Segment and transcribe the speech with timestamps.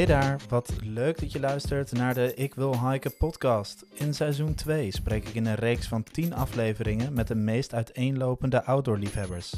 [0.00, 3.84] Hey daar, wat leuk dat je luistert naar de Ik Wil Hiken podcast.
[3.92, 8.64] In seizoen 2 spreek ik in een reeks van 10 afleveringen met de meest uiteenlopende
[8.64, 9.54] outdoorliefhebbers.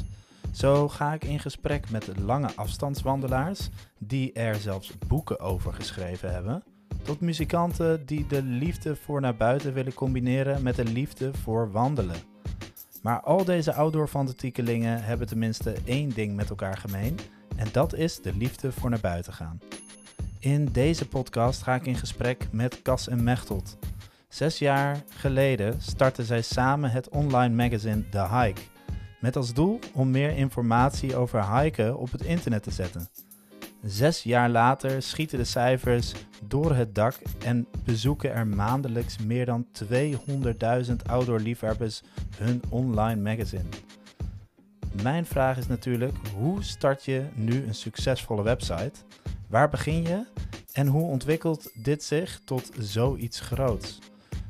[0.51, 6.63] Zo ga ik in gesprek met lange afstandswandelaars, die er zelfs boeken over geschreven hebben,
[7.03, 12.21] tot muzikanten die de liefde voor naar buiten willen combineren met de liefde voor wandelen.
[13.01, 17.19] Maar al deze outdoor-fanatiekelingen hebben tenminste één ding met elkaar gemeen,
[17.55, 19.59] en dat is de liefde voor naar buiten gaan.
[20.43, 23.77] In deze podcast ga ik in gesprek met Cas en Mechtelt.
[24.27, 28.61] Zes jaar geleden startten zij samen het online magazine The Hike.
[29.19, 33.07] Met als doel om meer informatie over hiken op het internet te zetten.
[33.83, 36.13] Zes jaar later schieten de cijfers
[36.47, 42.01] door het dak en bezoeken er maandelijks meer dan 200.000 outdoor-liefhebbers
[42.37, 43.69] hun online magazine.
[45.01, 48.91] Mijn vraag is natuurlijk: hoe start je nu een succesvolle website?
[49.47, 50.25] Waar begin je
[50.71, 53.99] en hoe ontwikkelt dit zich tot zoiets groots?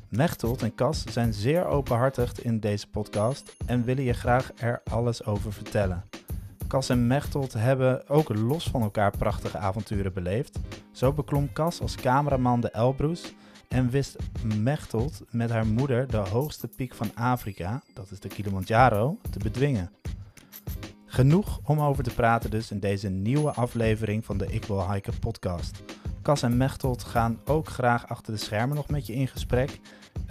[0.09, 5.25] Mechtelt en Cas zijn zeer openhartig in deze podcast en willen je graag er alles
[5.25, 6.03] over vertellen.
[6.67, 10.59] Cas en Mechtelt hebben ook los van elkaar prachtige avonturen beleefd.
[10.91, 13.33] Zo beklom Cas als cameraman de Elbrus
[13.67, 14.15] en wist
[14.55, 19.91] Mechtelt met haar moeder de hoogste piek van Afrika, dat is de Kilimanjaro, te bedwingen.
[21.13, 25.19] Genoeg om over te praten dus in deze nieuwe aflevering van de Ik Wil Hiken
[25.19, 25.83] podcast.
[26.21, 29.79] Cas en Mechtelt gaan ook graag achter de schermen nog met je in gesprek,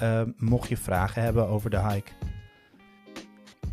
[0.02, 2.12] uh, mocht je vragen hebben over de hike.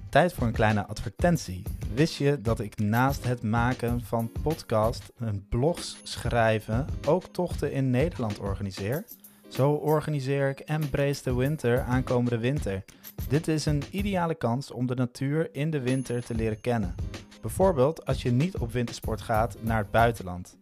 [0.10, 1.64] Tijd voor een kleine advertentie.
[1.94, 7.90] Wist je dat ik naast het maken van podcast en blogs schrijven ook tochten in
[7.90, 9.06] Nederland organiseer?
[9.48, 12.84] Zo organiseer ik Embrace the Winter aankomende winter.
[13.28, 16.95] Dit is een ideale kans om de natuur in de winter te leren kennen.
[17.42, 20.58] Bijvoorbeeld als je niet op wintersport gaat naar het buitenland.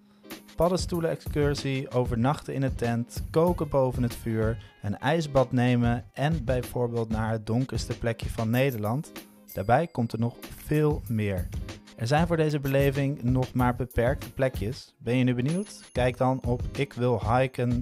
[0.56, 7.32] Paddenstoelen-excursie, overnachten in een tent, koken boven het vuur, een ijsbad nemen en bijvoorbeeld naar
[7.32, 9.12] het donkerste plekje van Nederland.
[9.54, 10.36] Daarbij komt er nog
[10.66, 11.48] veel meer.
[11.96, 14.96] Er zijn voor deze beleving nog maar beperkte plekjes.
[14.98, 15.90] Ben je nu benieuwd?
[15.92, 17.82] Kijk dan op ikwilhiken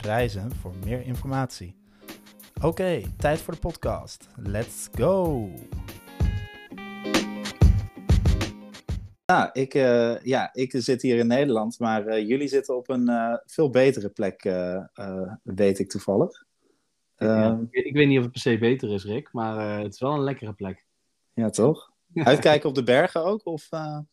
[0.00, 1.81] reizen voor meer informatie.
[2.62, 4.28] Oké, tijd voor de podcast.
[4.36, 5.48] Let's go!
[9.24, 13.10] Ja, ik, uh, ja, ik zit hier in Nederland, maar uh, jullie zitten op een
[13.10, 14.42] uh, veel betere plek,
[15.42, 16.44] weet ik toevallig.
[17.16, 20.00] Ja, ik, ik, weet niet of het per se beter is, Rick, maar het is
[20.00, 20.84] wel een lekkere plek.
[21.34, 21.90] Ja, toch?
[22.14, 23.46] Uitkijken op de bergen ook?
[23.46, 23.68] Of,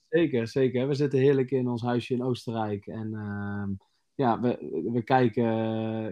[0.10, 0.88] Zeker, zeker.
[0.88, 2.88] We zitten heerlijk in ons huisje in Oostenrijk.
[2.88, 3.72] En ehm,
[4.19, 5.47] ja, we, we kijken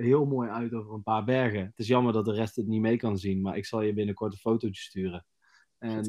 [0.02, 1.66] heel mooi uit over een paar bergen.
[1.66, 3.94] Het is jammer dat de rest het niet mee kan zien, maar ik zal je
[3.94, 5.26] binnenkort een fotootje sturen.
[5.78, 6.04] En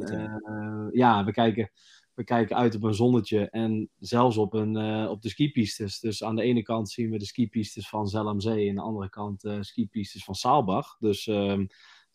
[0.93, 1.71] ja, we kijken
[2.19, 6.01] we kijken uit op een zonnetje en zelfs op, een, uh, op de skipistes.
[6.01, 9.09] Dus aan de ene kant zien we de skipistes van Zellamzee en aan de andere
[9.09, 10.97] kant uh, skipistes van Saalbach.
[10.99, 11.61] Dus uh,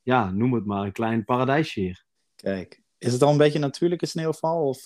[0.01, 2.05] ja, noem het maar een klein paradijsje hier.
[2.35, 4.67] Kijk, is het al een beetje natuurlijke sneeuwval?
[4.67, 4.85] Of.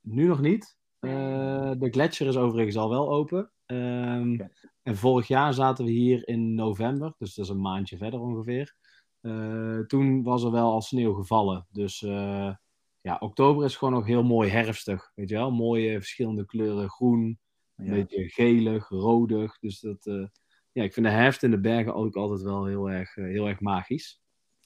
[0.00, 0.76] Nu nog niet.
[1.00, 3.50] de gletsjer is overigens al wel open.
[3.66, 4.50] Um,
[4.82, 8.74] En vorig jaar zaten we hier in november, dus dat is een maandje verder ongeveer.
[9.86, 11.66] toen was er wel al sneeuw gevallen.
[11.70, 12.00] Dus
[13.00, 15.12] ja, oktober is gewoon nog heel mooi herfstig.
[15.14, 16.88] Weet je wel, mooie verschillende kleuren.
[16.88, 17.38] Groen,
[17.76, 19.58] een beetje gelig, rodig.
[19.58, 20.26] Dus dat, uh,
[20.72, 23.48] ja, ik vind de herfst in de bergen ook altijd wel heel erg, uh, heel
[23.48, 24.20] erg magisch.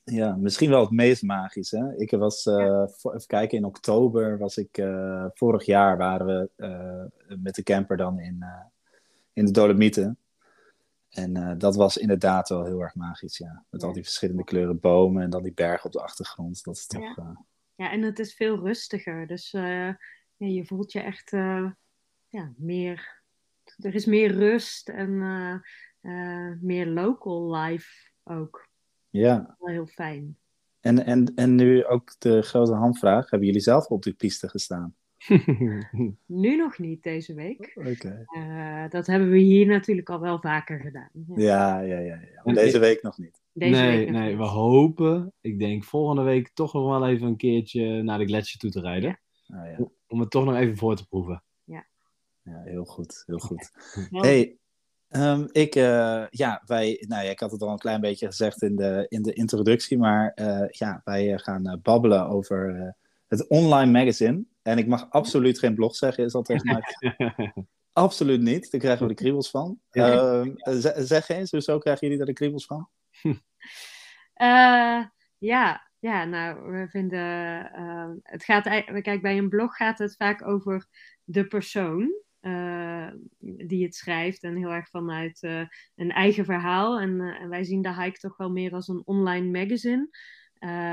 [0.05, 1.71] Ja, misschien wel het meest magisch.
[1.71, 1.97] Hè?
[1.97, 4.83] Ik was, uh, even kijken, in oktober was ik,
[5.34, 6.50] vorig jaar waren we
[7.41, 8.44] met de camper dan in,
[9.41, 10.19] in de Dolomieten.
[11.11, 13.65] En dat was inderdaad wel heel erg magisch, ja.
[13.71, 16.65] Met al die verschillende kleuren bomen en dan die bergen op de achtergrond.
[16.65, 17.17] Dat is toch...
[17.17, 17.45] Ja.
[17.75, 19.27] Ja, en het is veel rustiger.
[19.27, 19.89] Dus uh,
[20.37, 21.31] ja, je voelt je echt
[22.28, 23.23] ja, meer.
[23.77, 25.19] Er is meer rust en
[26.61, 28.69] meer local life ook.
[29.11, 29.57] Ja.
[29.59, 30.39] Wel heel fijn.
[30.81, 34.95] En, en, en nu ook de grote handvraag: hebben jullie zelf op die piste gestaan?
[36.27, 37.72] nu nog niet deze week.
[37.75, 37.89] Oké.
[37.89, 38.89] Okay.
[38.89, 41.11] dat hebben we hier natuurlijk al wel vaker gedaan.
[41.34, 41.99] Ja, ja, ja.
[41.99, 42.41] ja, ja.
[42.45, 43.41] Maar deze week nog niet.
[43.53, 48.03] Deze nee, nee, we hopen, ik denk volgende week toch nog wel even een keertje
[48.03, 49.21] naar de gletsjer toe te rijden.
[49.43, 49.63] Ja.
[49.63, 49.87] Oh, ja.
[50.09, 51.43] Om het toch nog even voor te proeven.
[51.65, 51.87] Ja,
[52.43, 53.71] ja heel goed, heel goed.
[54.11, 54.57] Hey,
[55.09, 58.63] um, ik, uh, ja, wij, nou ja, ik had het al een klein beetje gezegd
[58.63, 62.95] in de, in de introductie, maar uh, ja, wij gaan uh, babbelen over
[63.27, 64.45] het online magazine.
[64.71, 66.97] En ik mag absoluut geen blog zeggen, is altijd maar.
[67.93, 69.81] absoluut niet, daar krijgen we de kriebels van.
[69.91, 70.43] Ja.
[70.43, 70.55] Uh,
[70.97, 72.89] zeg eens, hoezo krijgen jullie daar de kriebels van?
[73.22, 73.34] uh,
[75.53, 77.71] ja, ja, nou, we vinden.
[77.78, 78.63] Uh, het gaat,
[79.03, 80.87] kijk, bij een blog gaat het vaak over
[81.25, 82.13] de persoon.
[83.39, 85.43] die het schrijft en heel erg vanuit
[85.95, 87.01] een eigen verhaal.
[87.01, 90.09] En, en, wij zien de hike toch wel meer als een online magazine,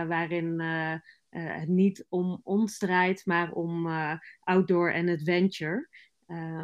[0.08, 0.62] waarin
[1.30, 3.88] het niet om ons draait, maar om
[4.40, 5.88] outdoor en adventure.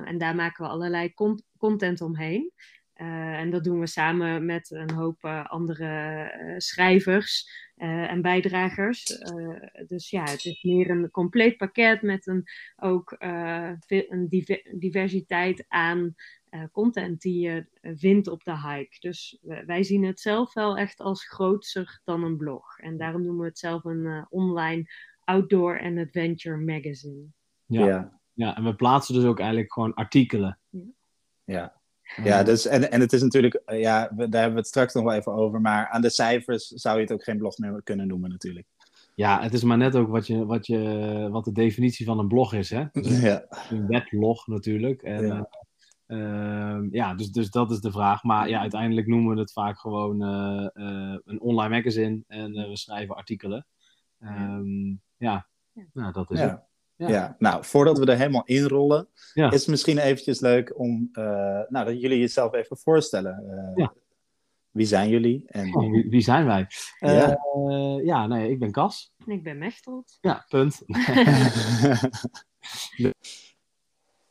[0.06, 1.13] en daar maken we allerlei
[1.57, 2.51] content omheen.
[2.94, 9.04] En dat doen we samen met een hoop andere schrijvers en bijdragers.
[9.88, 12.44] dus ja, het is meer een compleet pakket met een,
[12.75, 16.16] ook een diver diversiteit aan
[16.71, 19.00] content die je vindt op de hike.
[19.00, 22.77] Dus wij zien het zelf wel echt als groter dan een blog.
[22.77, 24.85] En daarom noemen we het zelf een online
[25.23, 27.25] outdoor en adventure magazine.
[27.65, 27.85] Ja.
[27.85, 28.21] ja.
[28.33, 28.55] Ja.
[28.55, 30.59] en we plaatsen dus ook eigenlijk gewoon artikelen.
[30.69, 30.81] Ja.
[31.44, 31.81] ja.
[32.23, 35.03] Ja, dus, en, en het is natuurlijk, eh, ja, daar hebben we het straks nog
[35.03, 38.07] wel even over, maar aan de cijfers zou je het ook geen blog meer kunnen
[38.07, 38.67] noemen natuurlijk.
[39.15, 42.27] Ja, het is maar net ook wat, je, wat, je, wat de definitie van een
[42.27, 42.85] blog is, hè?
[42.91, 43.45] Dus ja.
[43.69, 45.01] Een weblog natuurlijk.
[45.01, 45.49] En, ja.
[46.13, 48.24] Uh, uh, ja, dus, dus dat is de vraag.
[48.24, 50.68] Maar ja, uiteindelijk noemen we het vaak gewoon uh,
[51.24, 53.65] een online magazine en we schrijven artikelen.
[54.19, 55.48] Um, ja,
[55.94, 56.62] nou, dat is het.
[56.95, 57.36] Ja.
[57.39, 59.51] nou, voordat we er helemaal inrollen, ja.
[59.51, 61.24] is het misschien eventjes leuk om uh,
[61.68, 63.44] nou, dat jullie jezelf even voorstellen.
[63.45, 63.94] Uh, ja.
[64.71, 65.44] Wie zijn jullie?
[65.48, 65.75] En...
[65.75, 66.68] Oh, wie, wie, zijn wij?
[67.00, 69.13] Ja, uh, ja nee, ik ben Cas.
[69.25, 70.18] Ik ben Mechtelt.
[70.21, 70.81] Ja, punt.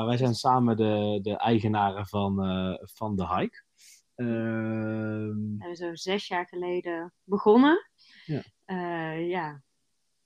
[0.06, 2.34] wij zijn samen de, de eigenaren van,
[2.82, 3.62] van de hike.
[4.14, 7.90] Ehm, we zijn zo zes jaar geleden begonnen.
[8.24, 8.42] Ja.
[9.12, 9.62] ja,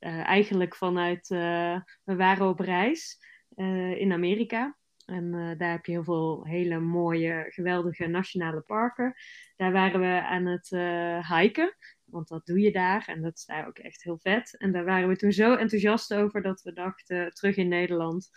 [0.01, 3.19] uh, eigenlijk vanuit, uh, we waren op reis
[3.57, 4.77] uh, in Amerika.
[5.05, 9.15] En daar heb je heel veel hele mooie, geweldige nationale parken.
[9.57, 10.69] Daar waren we aan het
[11.29, 13.05] hiken, want dat doe je daar.
[13.07, 14.57] En dat is daar ook echt heel vet.
[14.59, 18.31] En daar waren we toen zo enthousiast over dat we dachten, terug in Nederland...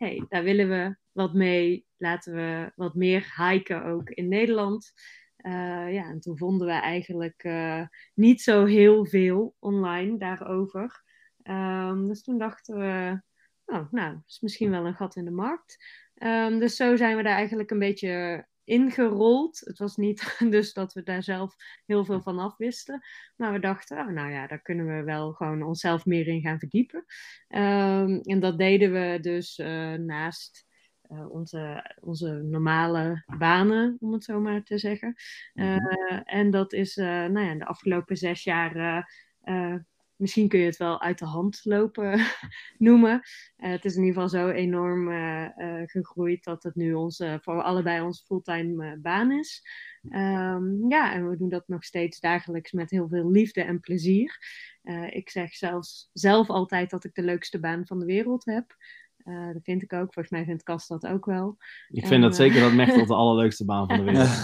[0.00, 1.86] hey, daar willen we wat mee.
[1.96, 4.92] Laten we wat meer hiken ook in Nederland.
[5.36, 11.02] Uh, ja, en toen vonden we eigenlijk uh, niet zo heel veel online daarover.
[11.42, 13.22] Um, dus toen dachten we,
[13.64, 15.84] oh, nou, is misschien wel een gat in de markt.
[16.14, 19.60] Um, dus zo zijn we daar eigenlijk een beetje ingerold.
[19.64, 21.54] Het was niet dus dat we daar zelf
[21.86, 23.00] heel veel van afwisten.
[23.36, 26.58] Maar we dachten, oh, nou ja, daar kunnen we wel gewoon onszelf meer in gaan
[26.58, 27.04] verdiepen.
[27.48, 30.66] Um, en dat deden we dus uh, naast
[31.08, 35.14] uh, onze, onze normale banen, om het zo maar te zeggen.
[35.54, 39.08] Uh, en dat is nou ja, de afgelopen zes jaar
[40.20, 42.20] misschien kun je het wel uit de hand lopen
[42.78, 43.22] noemen.
[43.58, 47.38] Uh, het is in ieder geval zo enorm uh, uh, gegroeid dat het nu onze,
[47.42, 49.62] voor allebei onze fulltime baan is.
[50.10, 54.38] Um, ja, en we doen dat nog steeds dagelijks met heel veel liefde en plezier.
[55.10, 58.76] ik zeg zelfs zelf altijd dat ik de leukste baan van de wereld heb.
[59.52, 60.12] dat vind ik ook.
[60.12, 61.56] Volgens mij vindt Kast dat ook wel.
[61.88, 64.42] Ik vind dat zeker dat Mechtel de allerleukste baan van de wereld.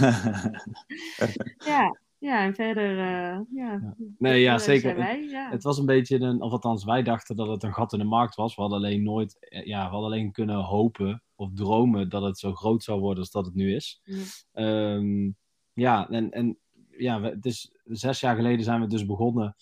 [1.72, 3.94] ja, ja, en verder, uh, ja.
[4.18, 4.96] Nee, ja, zeker.
[4.96, 5.50] Wij, ja.
[5.50, 8.04] Het was een beetje een, of althans, wij dachten dat het een gat in de
[8.04, 8.54] markt was.
[8.54, 12.38] We hadden alleen nooit, eh, ja, we hadden alleen kunnen hopen of dromen dat het
[12.38, 14.00] zo groot zou worden als dat het nu is.
[14.04, 15.36] Ja, um,
[15.72, 16.58] ja en, en
[16.98, 19.56] ja, we, dus zes jaar geleden zijn we dus begonnen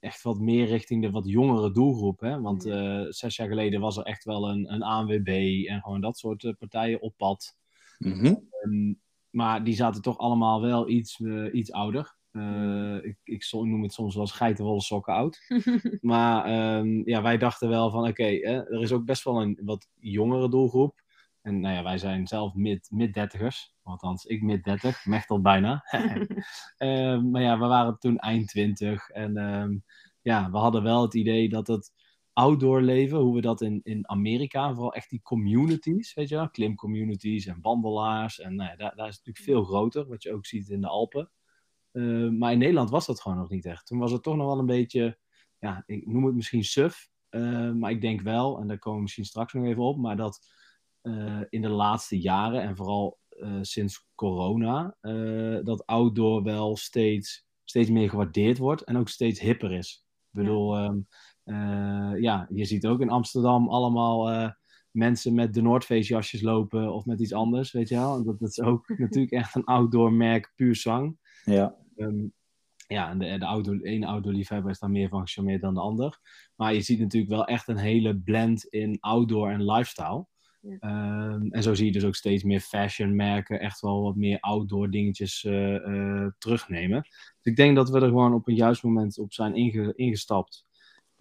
[0.00, 2.20] echt wat meer richting de wat jongere doelgroep.
[2.20, 2.40] Hè?
[2.40, 6.18] Want uh, zes jaar geleden was er echt wel een, een ANWB en gewoon dat
[6.18, 7.56] soort partijen op pad.
[7.98, 8.48] Mm -hmm.
[8.64, 12.18] um, maar die zaten toch allemaal wel iets, uh, iets ouder.
[12.32, 15.40] Uh, ik, ik noem het soms wel geitenwolle sokken oud.
[16.00, 19.60] maar um, ja, wij dachten wel van oké, okay, er is ook best wel een
[19.64, 21.02] wat jongere doelgroep.
[21.42, 22.54] En nou ja, wij zijn zelf
[22.90, 23.74] mid-dertigers.
[23.82, 25.84] Althans, ik mid-dertig, Mechtel bijna.
[26.78, 29.08] uh, maar ja, we waren toen eind twintig.
[29.08, 29.84] En um,
[30.22, 31.92] ja, we hadden wel het idee dat het
[32.40, 36.50] outdoor leven, hoe we dat in, in Amerika, vooral echt die communities, weet je wel,
[36.50, 38.40] klimcommunities en wandelaars.
[38.40, 40.80] En nou ja, daar, daar is het natuurlijk veel groter, wat je ook ziet in
[40.80, 41.30] de Alpen.
[41.92, 43.86] Uh, maar in Nederland was dat gewoon nog niet echt.
[43.86, 45.18] Toen was het toch nog wel een beetje,
[45.58, 49.02] ja, ik noem het misschien suf, uh, maar ik denk wel, en daar komen we
[49.02, 50.40] misschien straks nog even op, maar dat
[51.02, 53.18] uh, in de laatste jaren en vooral
[53.60, 54.96] sinds corona,
[55.64, 60.04] dat outdoor wel steeds, steeds meer gewaardeerd wordt en ook steeds hipper is.
[60.32, 61.02] Ik bedoel, um, uh,
[62.20, 64.50] ja, je ziet ook in Amsterdam allemaal uh,
[64.90, 68.24] mensen met de Noordfeestjasjes lopen of met iets anders, weet je wel.
[68.24, 71.18] Dat, dat is ook natuurlijk echt een outdoor merk, puur zang.
[71.44, 71.74] Ja.
[71.96, 72.32] Um,
[72.86, 75.74] ja, en de, de, outdoor, de ene outdoor liefhebber is dan meer van gecharmeerd dan
[75.74, 76.18] de ander.
[76.56, 80.26] Maar je ziet natuurlijk wel echt een hele blend in outdoor en lifestyle.
[80.60, 81.32] Ja.
[81.32, 84.40] Um, en zo zie je dus ook steeds meer fashion merken echt wel wat meer
[84.40, 87.00] outdoor dingetjes uh, uh, terugnemen.
[87.02, 90.66] Dus ik denk dat we er gewoon op een juist moment op zijn inge ingestapt.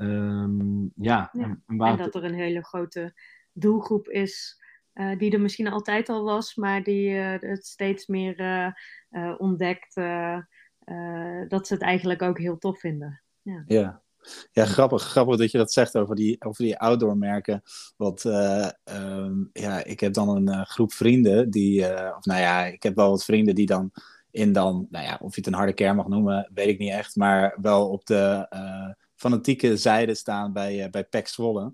[0.02, 1.44] Um, ja, ja.
[1.44, 3.14] En, en, dat er een hele grote
[3.54, 4.62] doelgroep is
[4.94, 8.36] eh, die er misschien altijd al was, maar die het steeds meer
[9.38, 9.96] ontdekt
[11.48, 13.22] dat ze het eigenlijk ook heel tof vinden.
[13.42, 13.64] Ja.
[13.68, 14.02] ja.
[14.52, 17.62] Ja, grappig, grappig dat je dat zegt over die, over die outdoor merken.
[17.98, 21.84] Want ehm, ja, ik heb dan een groep vrienden die,
[22.16, 23.92] of nou ja, ik heb wel wat vrienden die dan
[24.32, 26.92] in dan, nou ja, of je het een harde kern mag noemen, weet ik niet
[26.92, 28.48] echt, maar wel op de
[29.20, 31.74] fanatieke zijde staan bij, uh, bij PEC Zwolle.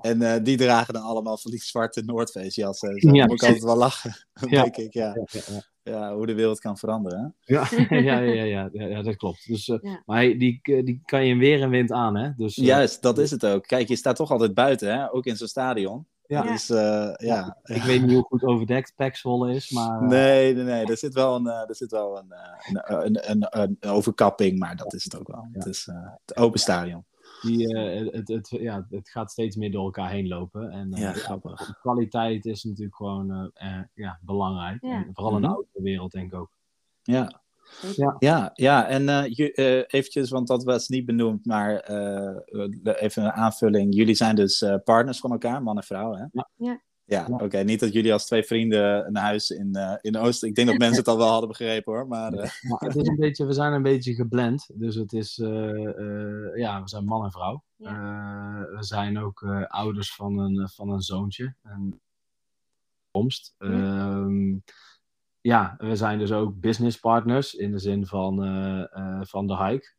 [0.00, 2.94] En uh, die dragen dan allemaal van die zwarte Noordface jassen.
[2.94, 4.62] Dus ja, moet ik altijd wel lachen, ja.
[4.62, 4.92] denk ik.
[4.92, 5.16] Ja.
[5.30, 7.34] Ja, ja, hoe de wereld kan veranderen.
[7.44, 9.46] Ja, ja, ja, ja, ja, dat klopt.
[9.46, 12.30] Dus, uh, maar die, die kan je in weer en wind aan, hè?
[12.36, 13.66] Dus, Juist, dat is het ook.
[13.66, 15.12] Kijk, je staat toch altijd buiten, hè?
[15.12, 16.06] Ook in zo'n stadion.
[16.26, 16.42] Ja.
[16.42, 17.58] Dus, uh, ja.
[17.62, 20.02] Ik weet niet hoe goed overdekt Paxvolle is, maar...
[20.02, 20.08] Uh...
[20.08, 20.86] Nee, nee, nee.
[20.86, 22.34] Er zit wel, een, uh, er zit wel een,
[23.04, 25.48] een, een, een, overkapping, maar dat is het ook wel.
[25.52, 25.58] Ja.
[25.58, 25.88] Het is
[26.24, 27.04] het open stadion.
[27.42, 30.70] Die, het, het, ja, het gaat steeds meer door elkaar heen lopen.
[30.70, 31.78] En ja, grappig.
[31.80, 33.52] kwaliteit is natuurlijk gewoon
[33.94, 34.82] ja, belangrijk.
[34.82, 35.56] En vooral in de mhm.
[35.56, 36.50] oude wereld, denk ik ook.
[37.02, 37.43] Ja,
[37.96, 38.86] ja, ja, ja.
[38.86, 42.36] en uh, uh, eventjes, want dat was niet benoemd, maar uh,
[42.82, 43.94] even een aanvulling.
[43.94, 46.24] Jullie zijn dus partners van elkaar, man en vrouw, hè?
[46.32, 46.50] Ja.
[46.56, 46.82] ja.
[47.06, 47.58] Ja, oké.
[47.58, 50.42] Niet dat jullie als twee vrienden een huis in, in Oost...
[50.42, 52.08] Ik denk dat mensen het al wel hadden begrepen, hoor.
[52.08, 52.32] Maar,
[52.68, 54.70] maar het is een beetje, we zijn een beetje geblend.
[54.74, 55.36] Dus het is...
[56.54, 57.62] ja, we zijn man en vrouw.
[57.76, 58.66] Ja.
[58.70, 61.54] we zijn ook ouders van een, van een zoontje.
[61.62, 62.00] Een
[63.10, 63.54] komst.
[63.58, 64.26] Ja.
[65.46, 69.56] Ja, we zijn dus ook business partners in de zin van, uh, uh, van de
[69.56, 69.94] hike.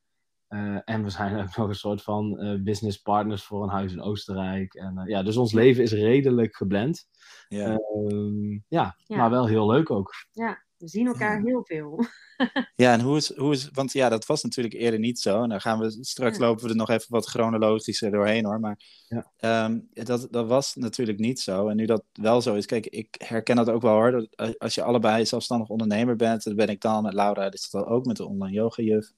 [0.49, 4.01] Uh, en we zijn ook nog een soort van business partners voor een huis in
[4.01, 4.73] Oostenrijk.
[4.73, 7.07] En, ja, dus ons leven is redelijk geblend.
[7.47, 7.75] Ja.
[7.75, 10.13] Ehm, ja, ja, maar wel heel leuk ook.
[10.31, 12.05] Ja, we zien elkaar heel veel.
[12.75, 15.43] ja, en hoe is, hoe is, want ja, dat was natuurlijk eerder niet zo.
[15.43, 18.59] En dan gaan we straks lopen we er nog even wat chronologischer doorheen hoor.
[18.59, 19.65] Maar ja.
[19.65, 21.67] um, dat, dat was natuurlijk niet zo.
[21.67, 24.11] En nu dat wel zo is, kijk, ik herken dat ook wel hoor.
[24.11, 27.85] Dat als je allebei zelfstandig ondernemer bent, dat ben ik dan met Laura, is dat
[27.85, 29.11] ook met de online yoga juf.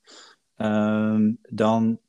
[0.58, 2.00] Um, dan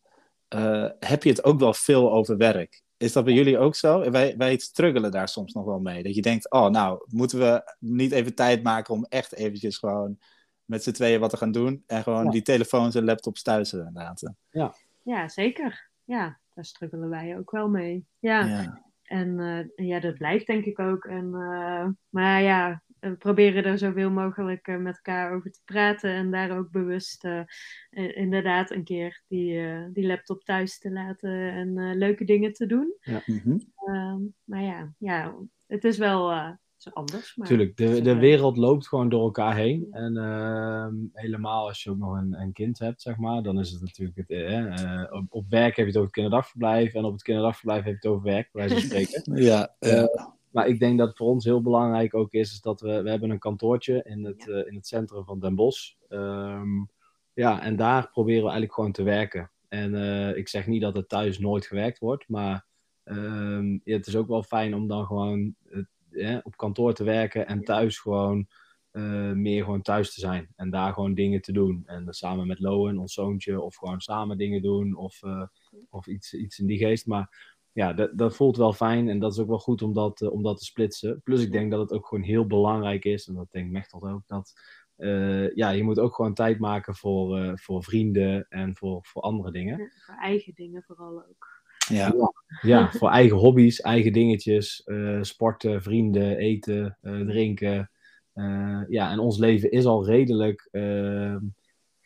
[0.55, 2.83] uh, heb je het ook wel veel over werk.
[2.99, 4.11] Is dat bij jullie ook zo?
[4.11, 6.03] Wij, wij struggelen daar soms nog wel mee.
[6.03, 10.19] Dat je denkt, oh nou, moeten we niet even tijd maken om echt eventjes gewoon
[10.65, 11.83] met z'n tweeën wat te gaan doen.
[11.87, 14.37] En gewoon die telefoons en laptops thuis te laten.
[14.51, 14.75] Ja.
[15.03, 15.91] ja, zeker.
[16.05, 18.07] Ja, daar struggelen wij ook wel mee.
[18.19, 18.45] Ja.
[18.45, 18.83] ja.
[19.03, 21.05] En uh, ja, dat blijft denk ik ook.
[21.05, 26.11] En, uh, maar ja, we proberen er zoveel mogelijk uh, met elkaar over te praten.
[26.11, 27.29] En daar ook bewust
[27.91, 29.63] inderdaad een keer die,
[29.93, 32.95] die laptop thuis te laten en leuke dingen te doen.
[33.01, 33.23] Ja.
[33.27, 34.35] Mm -hmm.
[34.45, 35.35] maar ja, ja,
[35.67, 37.37] het is wel is anders.
[37.37, 39.87] Maar Tuurlijk, de, de wereld loopt gewoon door elkaar heen.
[39.91, 43.71] En uh, helemaal als je ook nog een, een kind hebt, zeg maar, dan is
[43.71, 47.13] het natuurlijk het, eh, op, op, werk heb je het over het kinderdagverblijf en op
[47.13, 49.43] het kinderdagverblijf heb je het over werk, bij wijze van spreken.
[49.43, 50.05] ja, uh,
[50.51, 53.31] maar ik denk dat voor ons heel belangrijk ook is, is dat we, we hebben
[53.31, 54.65] een kantoortje in het, ja.
[54.65, 55.93] in het centrum van Den Bosch.
[56.09, 56.91] Um,
[57.33, 59.51] ja, en daar proberen we eigenlijk gewoon te werken.
[59.69, 59.95] En
[60.37, 62.67] ik zeg niet dat het thuis nooit gewerkt wordt, maar
[63.05, 65.55] um, ja, het is ook wel fijn om dan gewoon
[66.43, 68.47] op kantoor te werken en thuis gewoon
[69.35, 70.49] meer gewoon thuis te zijn.
[70.57, 71.83] En daar gewoon dingen te doen.
[71.87, 75.23] En samen met Lowen, ons zoontje, of gewoon samen dingen doen of,
[75.91, 77.07] of iets, iets in die geest.
[77.07, 80.21] Maar ja, dat, dat voelt wel fijn en dat is ook wel goed om dat,
[80.21, 81.21] uh, om dat te splitsen.
[81.23, 84.23] Plus ik denk dat het ook gewoon heel belangrijk is, en dat denkt Mechtel ook,
[84.27, 84.53] dat
[85.55, 89.79] ja, je moet ook gewoon tijd maken voor, voor vrienden en voor, voor andere dingen.
[89.79, 91.59] Ja, voor eigen dingen vooral ook.
[91.89, 92.15] Ja.
[92.63, 97.91] ja, voor eigen hobby's, eigen dingetjes, uh, sporten, vrienden, eten, uh, drinken.
[98.35, 101.39] Uh, ja, en ons leven is al redelijk, ehm,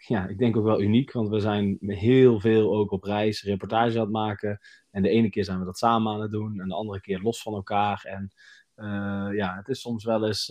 [0.06, 3.94] ja, ik denk ook wel uniek, want we zijn heel veel ook op reis, reportage
[3.94, 4.58] aan het maken.
[4.90, 7.20] En de ene keer zijn we dat samen aan het doen, en de andere keer
[7.20, 8.04] los van elkaar.
[8.04, 8.32] En
[9.34, 10.48] ja, het is soms wel eens,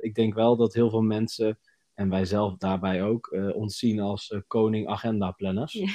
[0.00, 1.58] ik denk wel dat heel veel mensen,
[1.94, 5.72] en wij zelf daarbij ook, ons zien als koning agenda planners.
[5.72, 5.86] Ja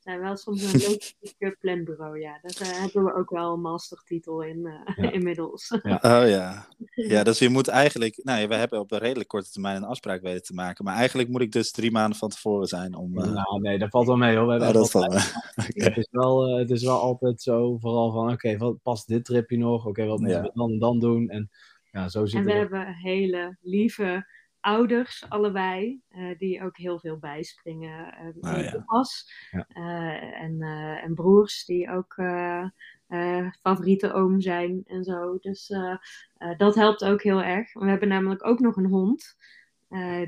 [0.00, 2.38] zijn wel soms een logistiek planbureau, ja.
[2.42, 4.58] Daar uh, hebben we ook wel een mastertitel in
[4.98, 5.78] uh, inmiddels.
[5.82, 5.94] Ja.
[6.02, 6.66] Oh ja.
[6.94, 8.20] Ja, dus je moet eigenlijk...
[8.22, 10.84] Nou, we hebben op een redelijk korte termijn een afspraak weten te maken.
[10.84, 13.18] Maar eigenlijk moet ik dus drie maanden van tevoren zijn om...
[13.18, 13.32] Uh...
[13.32, 14.46] Nou, nee, dat valt wel mee hoor.
[14.46, 15.14] We oh, dat valt
[15.54, 18.32] het, is wel, het is wel altijd zo, vooral van...
[18.32, 19.80] Oké, okay, past dit tripje nog?
[19.80, 21.28] Oké, okay, wat moeten we dan, dan doen?
[21.28, 21.50] En
[21.90, 24.26] ja, zo zit En we hebben hele lieve
[24.60, 28.14] ouders, allebei, uh, die ook heel veel bijspringen.
[28.42, 28.82] Uh, ja.
[28.86, 29.32] Pas.
[29.50, 29.66] Ja.
[29.74, 30.62] Uh, en,
[31.02, 32.14] en broers die ook
[33.60, 35.38] favoriete oom zijn en zo.
[35.40, 35.72] Dus
[36.56, 37.72] dat helpt ook heel erg.
[37.72, 39.36] We hebben namelijk ook nog een hond.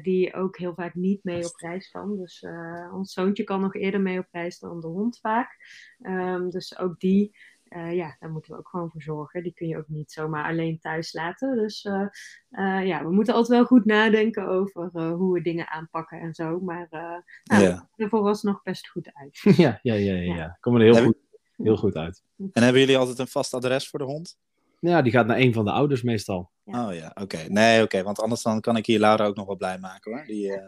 [0.03, 2.17] die ook heel vaak niet mee op reis kan.
[2.17, 2.47] Dus
[2.93, 5.57] ons zoontje kan nog eerder mee op reis dan de hond vaak.
[6.01, 7.37] Um, dus ook die
[7.73, 9.43] eh, ja, daar moeten we ook gewoon voor zorgen.
[9.43, 11.57] Die kun je ook niet zomaar alleen thuis laten.
[11.57, 12.07] Dus eh,
[12.50, 16.61] eh, ja, we moeten altijd wel goed nadenken over hoe we dingen aanpakken en zo.
[16.61, 16.87] Maar
[17.45, 17.88] nou, ja.
[17.97, 19.41] we er vooralsnog best goed uit.
[19.64, 20.57] ja, ja, ja, ja, ja.
[20.61, 21.17] Komen er heel, goed,
[21.57, 22.23] heel goed uit.
[22.37, 24.38] En hebben jullie altijd een vast adres voor de hond?
[24.81, 26.50] Ja, die gaat naar een van de ouders meestal.
[26.64, 27.45] Oh ja, oké.
[27.49, 28.02] Nee, oké.
[28.02, 30.25] Want anders dan kan ik hier Laura ook nog wel blij maken hoor.
[30.25, 30.61] Die,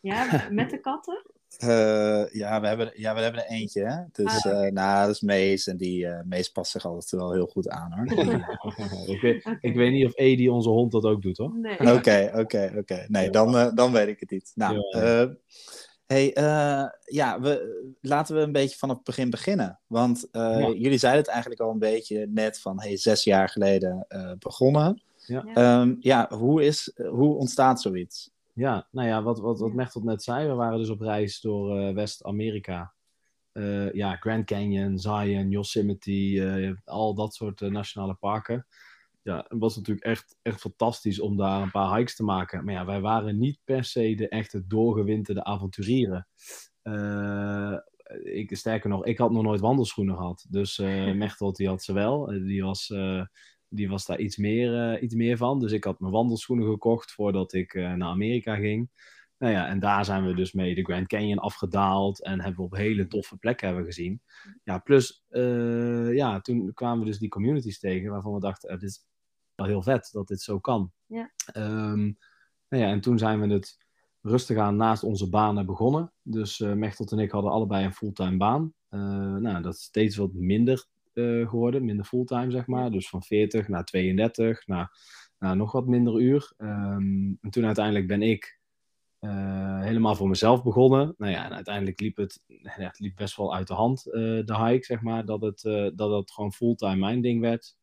[0.00, 1.22] Ja, met de katten?
[1.58, 3.84] Uh, ja, we hebben, ja, we hebben er eentje.
[3.84, 4.02] Hè?
[4.12, 5.66] Dus, ah, uh, nou, dat is Mees.
[5.66, 8.06] En die uh, Mees past zich altijd wel heel goed aan hoor.
[9.14, 9.58] ik, weet, okay.
[9.60, 11.52] ik weet niet of Edi, onze hond, dat ook doet hoor.
[11.78, 13.04] Oké, oké, oké.
[13.08, 14.52] Nee, dan, dan weet ik het niet.
[14.54, 15.34] Nou, ja.
[16.06, 16.30] hey,
[17.04, 19.80] ja, we, laten we een beetje vanaf het begin beginnen.
[19.86, 20.68] Want ja.
[20.68, 24.06] jullie zeiden het eigenlijk al een beetje net van hey, zes jaar geleden
[24.38, 25.02] begonnen.
[25.26, 25.80] Ja.
[25.80, 28.30] Um, ja, hoe, is, hoe ontstaat zoiets?
[28.54, 31.80] Ja, nou ja, wat, wat, wat Mechtel net zei, we waren dus op reis door
[31.80, 32.94] uh, West-Amerika.
[33.52, 38.66] Uh, ja, Grand Canyon, Zion, Yosemite, uh, al dat soort nationale parken.
[39.22, 42.64] Ja, het was natuurlijk echt, echt fantastisch om daar een paar hikes te maken.
[42.64, 46.26] Maar ja, wij waren niet per se de echte doorgewinterde avonturieren.
[48.22, 50.46] ik, sterker nog, ik had nog nooit wandelschoenen gehad.
[50.48, 50.78] Dus
[51.22, 52.26] Mechtel, die had ze wel.
[52.26, 52.92] Die was
[53.74, 55.60] die was daar iets meer, uh, iets meer van.
[55.60, 58.90] Dus ik had mijn wandelschoenen gekocht voordat ik uh, naar Amerika ging.
[59.38, 62.66] Nou ja, en daar zijn we dus mee de Grand Canyon afgedaald en hebben we
[62.66, 64.22] op hele toffe plekken hebben gezien.
[64.62, 68.82] Ja, plus, uh, ja, toen kwamen we dus die communities tegen waarvan we dachten, het
[68.82, 69.06] is
[69.54, 70.92] wel heel vet dat dit zo kan.
[71.06, 71.30] Ja.
[71.56, 72.18] Um,
[72.68, 73.76] nou ja, en toen zijn we het
[74.20, 76.12] rustig aan naast onze banen begonnen.
[76.22, 78.74] Dus uh, Mechtelt en ik hadden allebei een fulltime baan.
[78.88, 82.90] Nou, dat is steeds wat minder uh, geworden, minder fulltime zeg maar.
[82.90, 84.98] Dus van 40 naar 32, naar,
[85.38, 86.52] naar nog wat minder uur.
[86.58, 88.58] Um, en toen uiteindelijk ben ik
[89.20, 91.14] uh, helemaal voor mezelf begonnen.
[91.18, 94.12] Nou ja, en uiteindelijk liep het, ja, het liep best wel uit de hand, uh,
[94.44, 95.24] de hike zeg maar.
[95.24, 95.60] Dat het,
[95.96, 97.76] dat het gewoon fulltime mijn ding werd.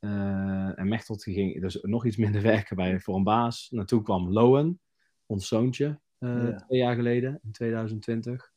[0.00, 3.68] en Mechtelt ging dus nog iets minder werken bij, voor een baas.
[3.70, 4.80] Naartoe kwam Lowen,
[5.26, 6.54] ons zoontje, ja.
[6.54, 8.54] twee jaar geleden, in 2020.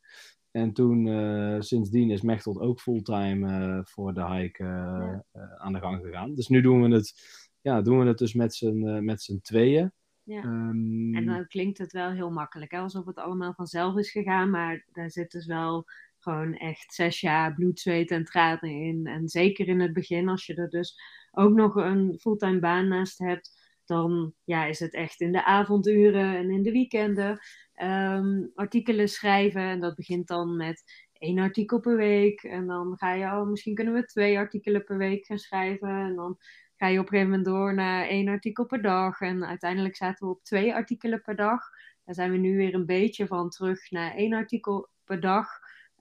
[0.52, 5.56] En toen, uh, sindsdien is Mechtelt ook fulltime uh, voor de hike uh, ja.
[5.58, 6.36] aan de gang gegaan.
[6.36, 7.14] Dus nu doen we het,
[7.62, 9.92] ja, doen we het dus met z'n, met z'n tweeën.
[10.24, 10.44] Ja.
[10.44, 12.80] Um, en dan klinkt het wel heel makkelijk, hè?
[12.80, 14.50] alsof het allemaal vanzelf is gegaan.
[14.50, 15.86] Maar daar zit dus wel
[16.20, 19.06] gewoon echt zes jaar bloed, zweet en tranen in.
[19.08, 21.00] En zeker in het begin, als je er dus
[21.32, 23.59] ook nog een fulltime baan naast hebt
[23.90, 27.40] dan ja, is het echt in de avonduren en in de weekenden
[27.82, 29.62] um, artikelen schrijven.
[29.62, 32.44] En dat begint dan met één artikel per week.
[32.44, 35.90] En dan ga je, oh, misschien kunnen we twee artikelen per week gaan schrijven.
[35.90, 36.38] En dan
[36.76, 39.20] ga je op een gegeven moment door naar één artikel per dag.
[39.20, 41.62] En uiteindelijk zaten we op twee artikelen per dag.
[42.06, 45.48] Daar zijn we nu weer een beetje van terug naar één artikel per dag.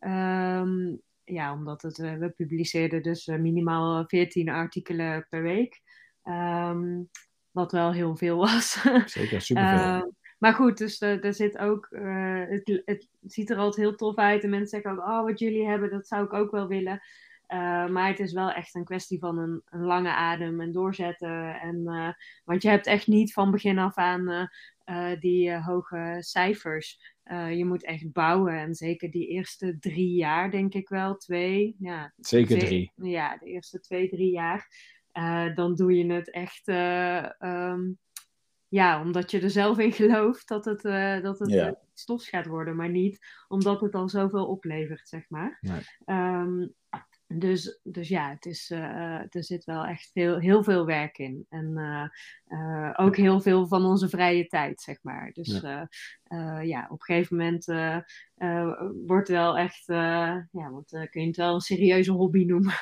[0.00, 5.80] Um, ja, omdat het, uh, we publiceerden dus uh, minimaal 14 artikelen per week.
[6.24, 7.08] Um,
[7.58, 8.82] wat wel heel veel was.
[9.06, 9.78] Zeker, superveel.
[9.78, 10.02] Uh,
[10.38, 14.16] maar goed, dus er, er zit ook, uh, het, het, ziet er altijd heel tof
[14.16, 14.42] uit.
[14.42, 17.00] En mensen zeggen ook, oh, wat jullie hebben, dat zou ik ook wel willen.
[17.48, 21.60] Uh, maar het is wel echt een kwestie van een, een lange adem en doorzetten.
[21.60, 22.12] En, uh,
[22.44, 24.48] want je hebt echt niet van begin af aan
[25.20, 27.16] die hoge cijfers.
[27.50, 28.58] je moet echt bouwen.
[28.58, 31.76] En zeker die eerste drie jaar, denk ik wel, twee.
[31.78, 32.92] Ja, zeker drie.
[32.94, 34.68] Ja, de eerste twee, drie jaar.
[35.54, 36.68] Dan doe je het echt
[37.42, 37.98] um,
[38.68, 41.78] ja, omdat je er zelf in gelooft dat het, uh, dat het ja.
[41.94, 45.58] stofs gaat worden, maar niet omdat het al zoveel oplevert, zeg maar.
[45.60, 45.80] Nee.
[46.06, 46.74] Um,
[47.26, 51.46] dus, dus ja, het is, uh, er zit wel echt heel, heel veel werk in.
[51.48, 51.72] En
[52.46, 55.32] uh, ook heel veel van onze vrije tijd, zeg maar.
[55.32, 55.88] Dus ja,
[56.62, 57.64] ja op een gegeven moment
[59.06, 62.74] wordt wel echt, ja, want, kun je het wel een serieuze hobby noemen.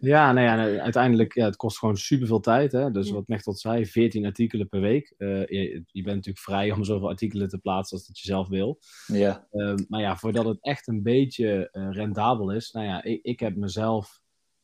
[0.00, 2.72] Ja, nou ja, uiteindelijk, ja, het kost gewoon superveel tijd.
[2.72, 2.90] Hè?
[2.90, 3.14] Dus ja.
[3.14, 5.14] wat Mechtel zei, 14 artikelen per week.
[5.18, 8.48] Uh, je, je, bent natuurlijk vrij om zoveel artikelen te plaatsen als dat je zelf
[8.48, 8.78] wil.
[9.06, 9.46] Ja.
[9.52, 13.40] Uh, maar ja, voordat het echt een beetje uh, rendabel is, nou ja, ik, ik
[13.40, 14.20] heb mezelf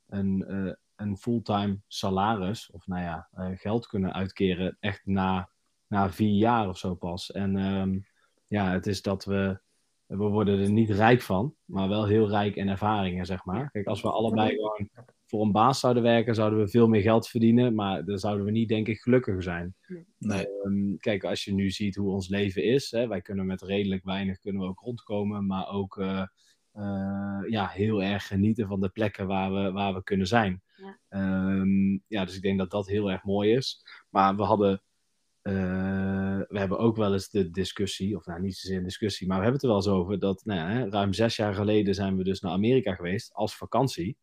[0.09, 0.45] een,
[0.97, 5.51] een fulltime salaris, of nou ja, geld kunnen uitkeren, echt na,
[5.87, 7.33] na vier jaar of zo pas.
[7.33, 8.07] En um,
[8.47, 9.61] ja, het is dat we
[10.11, 13.71] we worden er niet rijk van, maar wel heel rijk in ervaringen, zeg maar.
[13.71, 14.89] Kijk, als we allebei gewoon
[15.27, 18.51] voor een baas zouden werken, zouden we veel meer geld verdienen, maar dan zouden we
[18.51, 19.75] niet, denk ik, gelukkiger zijn.
[20.19, 20.47] Nee.
[20.65, 24.05] Um, kijk, als je nu ziet hoe ons leven is, hè, wij kunnen met redelijk
[24.05, 26.25] weinig kunnen we ook rondkomen, maar ook uh,
[26.75, 30.63] uh, ja, heel erg genieten van de plekken waar we, waar we kunnen zijn.
[30.77, 30.99] Ja.
[31.59, 33.85] Um, ja, dus ik denk dat dat heel erg mooi is.
[34.09, 34.83] Maar we hadden
[36.49, 39.43] we hebben ook wel eens de discussie, of nou niet zozeer een discussie, maar we
[39.43, 42.25] hebben het er wel eens over dat nou ja, ruim zes jaar geleden zijn we
[42.25, 44.17] dus naar Amerika geweest als vakantie.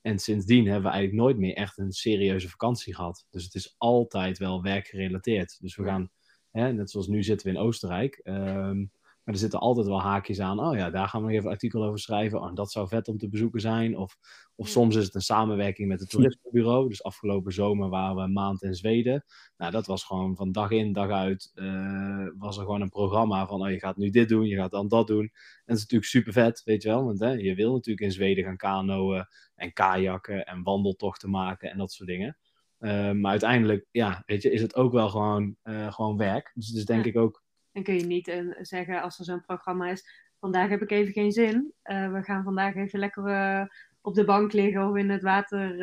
[0.00, 3.26] En sindsdien hebben we eigenlijk nooit meer echt een serieuze vakantie gehad.
[3.30, 5.60] Dus het is altijd wel werkgerelateerd.
[5.60, 6.10] Dus we gaan,
[6.50, 8.20] hè, net zoals nu zitten we in Oostenrijk.
[8.22, 8.84] ehm,
[9.24, 10.60] maar er zitten altijd wel haakjes aan.
[10.60, 12.40] Oh ja, daar gaan we nog even een artikel over schrijven.
[12.40, 13.96] Oh, dat zou vet om te bezoeken zijn.
[13.98, 14.16] Of,
[14.54, 16.88] of soms is het een samenwerking met het toerismebureau.
[16.88, 19.24] Dus afgelopen zomer waren we een maand in Zweden.
[19.56, 21.50] Nou, dat was gewoon van dag in, dag uit.
[21.54, 24.70] eh, was er gewoon een programma van, oh, je gaat nu dit doen, je gaat
[24.70, 25.22] dan dat doen.
[25.22, 25.30] En
[25.64, 27.04] dat is natuurlijk super vet, weet je wel.
[27.04, 31.78] Want hè, je wil natuurlijk in Zweden gaan kanoën en kajakken en wandeltochten maken en
[31.78, 32.36] dat soort dingen.
[32.78, 36.50] Eh, maar uiteindelijk, ja, weet je, is het ook wel gewoon, eh, gewoon werk.
[36.54, 37.10] Dus het is denk Ja.
[37.10, 37.42] ik ook
[37.74, 40.04] En kun je niet eh, zeggen als er zo'n programma is,
[40.40, 41.72] vandaag heb ik even geen zin.
[41.82, 43.66] Eh, we gaan vandaag even lekker eh,
[44.00, 45.76] op de bank liggen of in het water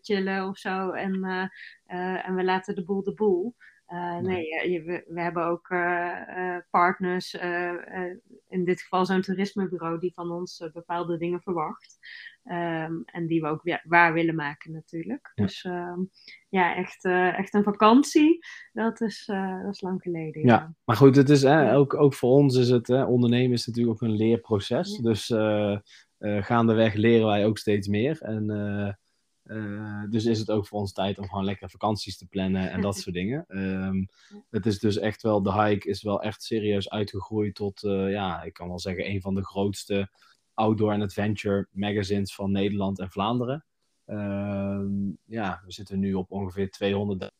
[0.00, 0.90] chillen of zo.
[0.90, 1.20] En
[2.34, 3.54] we laten de boel de boel.
[3.92, 7.34] Eh, nee, eh, je- we, we hebben ook eh, partners,
[8.48, 11.98] in dit geval zo'n toerismebureau, die van ons bepaalde dingen verwacht.
[12.44, 15.30] Ehm, en die we ook weer waar willen maken natuurlijk.
[15.34, 15.44] Ja.
[15.44, 16.00] Dus ehm,
[16.48, 18.38] ja, echt, echt een vakantie,
[18.72, 19.24] dat is,
[19.62, 20.46] dat is lang geleden.
[20.46, 20.74] Ja.
[20.84, 23.94] Maar goed, het is, hè, ook, ook voor ons is het, hè, ondernemen is natuurlijk
[24.02, 24.96] ook een leerproces.
[24.96, 25.02] Ja.
[25.02, 25.26] Dus
[26.46, 28.20] gaandeweg leren wij ook steeds meer.
[28.22, 28.46] En
[29.42, 32.80] eh, dus is het ook voor ons tijd om gewoon lekker vakanties te plannen en
[32.80, 33.44] dat soort dingen.
[33.48, 34.04] Ehm,
[34.50, 38.42] het is dus echt wel, de hike is wel echt serieus uitgegroeid tot, eh, ja,
[38.42, 40.10] ik kan wel zeggen, een van de grootste
[40.54, 43.64] outdoor en adventure magazines van Nederland en Vlaanderen.
[44.04, 47.32] Ehm, ja, we zitten nu op ongeveer 200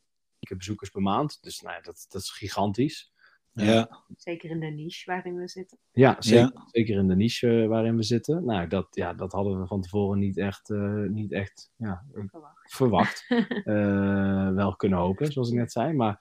[0.56, 1.38] bezoekers per maand.
[1.42, 3.12] Dus nou ja, dat, dat is gigantisch.
[3.54, 5.78] Ja, Zeker in de niche waarin we zitten.
[5.92, 8.44] Ja, zeker, zeker in de niche eh, waarin we zitten.
[8.44, 12.72] Nou, dat, ja, dat hadden we van tevoren niet echt, eh, niet echt ja, Verwacht.
[12.74, 13.24] verwacht.
[13.64, 15.92] Eh, wel kunnen hopen, zoals ik net zei.
[15.92, 16.18] Maar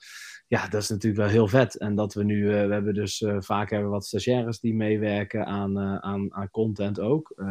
[0.47, 1.77] ja, dat is natuurlijk wel heel vet.
[1.77, 4.73] En dat we nu, eh, we hebben dus eh, vaak hebben we wat stagiaires die
[4.73, 7.33] meewerken aan, eh, aan, aan content ook.
[7.35, 7.45] Eh,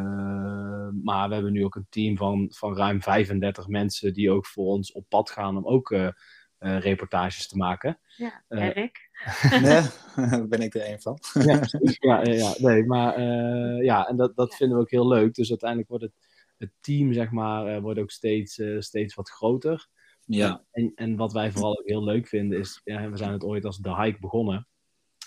[1.03, 4.67] maar we hebben nu ook een team van, van ruim 35 mensen die ook voor
[4.67, 6.07] ons op pad gaan om ook eh,
[6.59, 7.99] eh, reportages te maken.
[8.17, 9.09] Ja, Erik.
[9.51, 9.61] nee,
[10.15, 11.19] daar ben ik er een van.
[11.33, 11.97] Ja, precies.
[11.99, 15.35] ja, ja, nee, maar eh, ja, en dat, dat vinden we ook heel leuk.
[15.35, 16.15] Dus uiteindelijk wordt het,
[16.57, 19.89] het team, zeg maar, eh, wordt ook steeds, eh, steeds wat groter.
[20.25, 23.45] Ja, En, en wat wij vooral ook heel leuk vinden is, ja, we zijn het
[23.45, 24.69] ooit als de hike begonnen.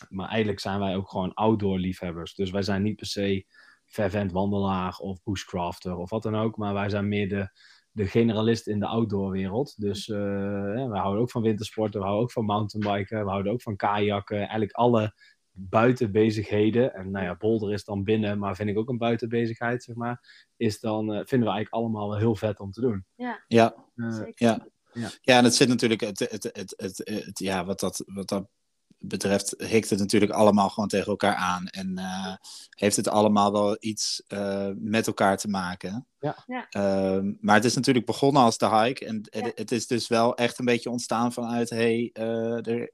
[0.09, 2.35] Maar eigenlijk zijn wij ook gewoon outdoor liefhebbers.
[2.35, 3.45] Dus wij zijn niet per se
[3.85, 6.57] fervent wandelaar of bushcrafter of wat dan ook.
[6.57, 7.49] Maar wij zijn meer de,
[7.95, 9.73] de generalist in de outdoor wereld.
[9.81, 10.17] Dus eh,
[10.75, 13.75] ja, we houden ook van wintersporten, we houden ook van mountainbiken, we houden ook van
[13.75, 14.37] kajakken.
[14.37, 15.13] Eigenlijk alle
[15.55, 16.93] buitenbezigheden.
[16.93, 20.47] En nou ja, bolder is dan binnen, maar vind ik ook een buitenbezigheid, zeg maar.
[20.57, 23.05] Is dan, eh, vinden we eigenlijk allemaal wel heel vet om te doen.
[23.47, 24.33] ja, Eh, Zeker.
[24.35, 24.67] ja.
[24.93, 25.09] Ja.
[25.21, 28.47] Ja, en het zit natuurlijk, het, het, het, het, het- ja, wat dat, wat dat
[29.07, 31.67] betreft, hikt het natuurlijk allemaal gewoon tegen elkaar aan.
[31.67, 32.35] En eh,
[32.69, 36.07] heeft het allemaal wel iets eh, met elkaar te maken.
[36.19, 36.35] Ja.
[36.47, 36.67] Ja.
[36.69, 39.05] Ehm, maar het is natuurlijk begonnen als de hike.
[39.05, 39.51] En het, Ja.
[39.55, 42.91] het is dus wel echt een beetje ontstaan vanuit, hey, eh, er,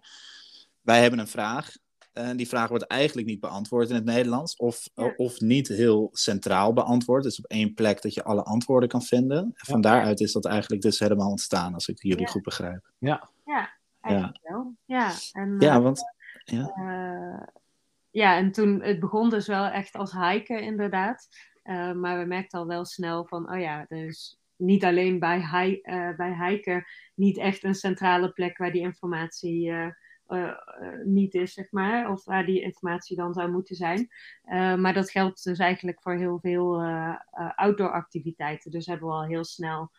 [0.81, 1.71] wij hebben een vraag.
[2.13, 4.55] En die vraag wordt eigenlijk niet beantwoord in het Nederlands.
[4.55, 5.13] Of, Ja.
[5.17, 7.23] of niet heel centraal beantwoord.
[7.23, 9.37] Dus op één plek dat je alle antwoorden kan vinden.
[9.37, 12.31] En van daaruit is dat eigenlijk dus helemaal ontstaan, als ik jullie Ja.
[12.31, 12.91] goed begrijp.
[12.97, 13.29] Ja,
[14.01, 14.75] eigenlijk wel.
[14.85, 16.13] Ja, en, Ja, eh, want
[16.75, 17.47] eh,
[18.09, 21.27] ja, en toen, het begon dus wel echt als hiken inderdaad.
[21.63, 25.37] Eh, maar we merkten al wel snel van, oh ja, er is niet alleen bij,
[25.39, 25.81] hi,
[26.15, 26.85] bij hiken
[27.15, 29.73] niet echt een centrale plek waar die informatie
[31.03, 32.11] niet is, zeg maar.
[32.11, 34.07] Of waar die informatie dan zou moeten zijn.
[34.81, 36.83] Maar dat geldt dus eigenlijk voor heel veel
[37.55, 38.71] outdoor activiteiten.
[38.71, 39.91] Dus hebben we al heel snel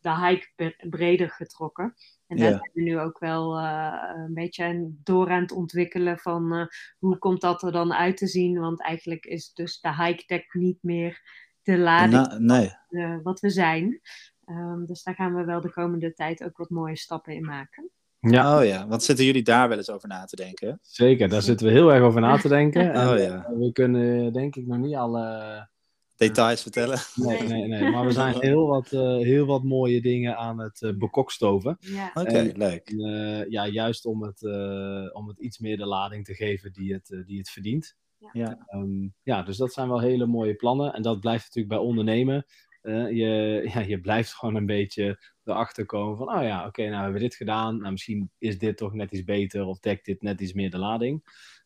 [0.00, 1.94] de hike bre- breder getrokken.
[2.26, 2.56] En daar Ja.
[2.58, 3.92] zijn we nu ook wel eh,
[4.26, 6.66] een beetje aan- door aan het ontwikkelen van eh,
[6.98, 8.58] hoe komt dat er dan uit te zien.
[8.60, 11.20] Want eigenlijk is dus de hike deck niet meer
[11.62, 12.70] de lading na- nee.
[12.88, 14.00] eh, wat we zijn.
[14.44, 17.90] Ehm, dus daar gaan we wel de komende tijd ook wat mooie stappen in maken.
[18.20, 20.78] Ja, Oh ja, want zitten jullie daar wel eens over na te denken?
[20.82, 21.28] zeker.
[21.28, 22.80] Daar zitten we heel erg over na te denken.
[22.92, 23.46] En, Oh ja.
[23.58, 25.68] we kunnen denk ik nog niet alle...
[26.16, 26.98] Details vertellen?
[27.14, 27.90] Nee, nee, nee.
[27.90, 31.76] Maar we zijn heel wat, eh, heel wat mooie dingen aan het eh, bekokstoven.
[31.80, 32.88] Ja, Oké, En- leuk.
[32.88, 36.72] En, eh, ja, juist om het, eh, om het iets meer de lading te geven
[36.72, 37.96] die het, eh, die het verdient.
[38.32, 38.64] Ja.
[38.66, 40.92] Ehm, ja, dus dat zijn wel hele mooie plannen.
[40.92, 42.46] En dat blijft natuurlijk bij ondernemen.
[42.82, 46.94] Eh, je, ja, je blijft gewoon een beetje erachter komen van, oh ja, oké, nou
[46.94, 47.78] hebben we dit gedaan.
[47.78, 50.78] Nou, misschien is dit toch net iets beter of dekt dit net iets meer de
[50.78, 51.24] lading.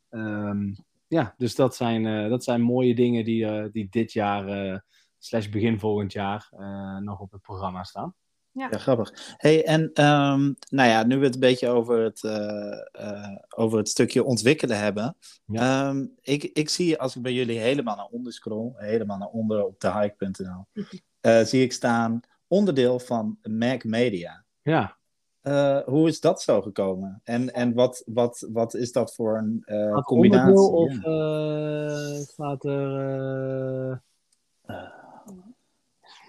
[0.09, 0.73] Ehm,
[1.11, 4.79] ja, dus dat zijn, eh, dat zijn mooie dingen die, eh, die dit jaar, eh,
[5.19, 8.15] slash begin volgend jaar, eh, nog op het programma staan.
[8.53, 9.35] Ja, grappig.
[9.37, 13.79] Hey, en ehm, nou ja, nu we het een beetje over het, eh, eh, over
[13.79, 15.17] het stukje ontwikkelen hebben.
[16.21, 19.79] ik, ik zie als ik bij jullie helemaal naar onder scroll, helemaal naar onder op
[19.79, 20.67] thehike.nl,
[21.21, 24.45] eh, zie ik staan onderdeel van Mac Media.
[24.63, 24.99] Ja,
[25.41, 27.21] Eh, hoe is dat zo gekomen?
[27.25, 30.55] En, en wat, wat, wat is dat voor een Staat combinatie?
[30.55, 32.15] onderdeel Of Ja.
[32.17, 34.03] eh, staat er...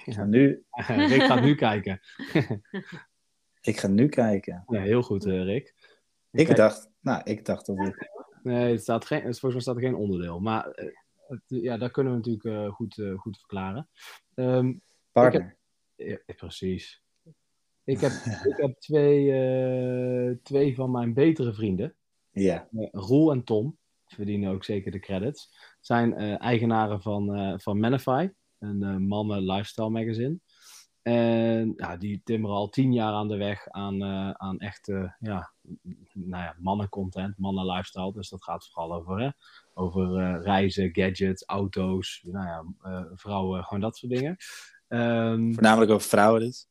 [0.05, 0.63] Ik ga nu,
[1.11, 1.99] Rick gaat nu kijken.
[3.61, 4.63] ik ga nu kijken.
[4.67, 5.75] Ja, heel goed, Rick.
[6.31, 8.09] Ik Kijk, dacht, nou, ik dacht dat ik...
[8.43, 10.39] Nee, het staat geen, volgens mij staat er geen onderdeel.
[10.39, 10.65] Maar
[11.27, 13.89] het- ja, dat kunnen we natuurlijk goed, goed verklaren.
[14.35, 14.73] Ehm,
[15.11, 15.57] Partner.
[15.95, 17.00] ja, precies.
[17.91, 18.11] Ik heb,
[18.51, 21.95] ik heb twee, eh, twee van mijn betere vrienden.
[22.31, 22.67] Ja.
[22.71, 28.29] Eh, Roel en Tom, verdienen ook zeker de credits, zijn eh, eigenaren van, van Manify,
[28.59, 30.39] een mannen lifestyle magazine.
[31.01, 35.53] En ja, die timmeren al tien jaar aan de weg aan, aan echte ja,
[36.13, 38.13] nou ja, mannencontent, mannen lifestyle.
[38.13, 39.29] Dus dat gaat vooral over, hè,
[39.73, 42.65] over reizen, gadgets, auto's, nou ja,
[43.15, 44.37] vrouwen, gewoon dat soort dingen.
[44.87, 46.70] Ehm, Voornamelijk over vrouwen dus.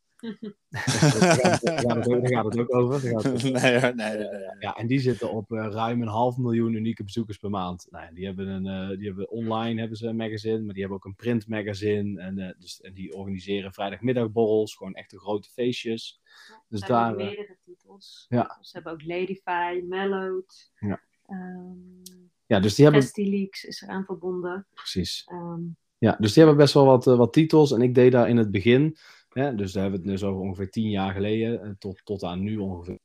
[0.69, 3.15] Daar gaat het- daar gaat het ook- gaat het over.
[3.17, 4.57] ook nee, nee, nee, nee.
[4.59, 7.87] ja, en die zitten op eh, ruim een half miljoen unieke bezoekers per maand.
[7.91, 10.83] Nou, ja, die hebben een, eh, die hebben online hebben ze een magazine, maar die
[10.83, 12.21] hebben ook een print magazine.
[12.21, 16.21] En, eh, dus, en die organiseren vrijdagmiddagborrels, gewoon echte grote feestjes.
[16.69, 18.27] Dus Ze daar, hebben ook meerdere titels.
[18.29, 18.59] ja.
[18.61, 20.73] Ze hebben ook Ladyfy, Mellowed.
[20.79, 21.01] Ja.
[21.27, 24.67] ehm, Ja, dus die hebben Festileaks is eraan verbonden.
[24.75, 25.25] precies.
[25.27, 25.61] Ehm,
[25.99, 27.73] Ja, dus die hebben best wel wat, wat titels.
[27.73, 28.97] En ik deed daar in het begin,
[29.35, 32.23] hè, dus daar hebben we het dus over ongeveer tien jaar geleden, eh, tot, tot
[32.25, 32.99] aan nu ongeveer.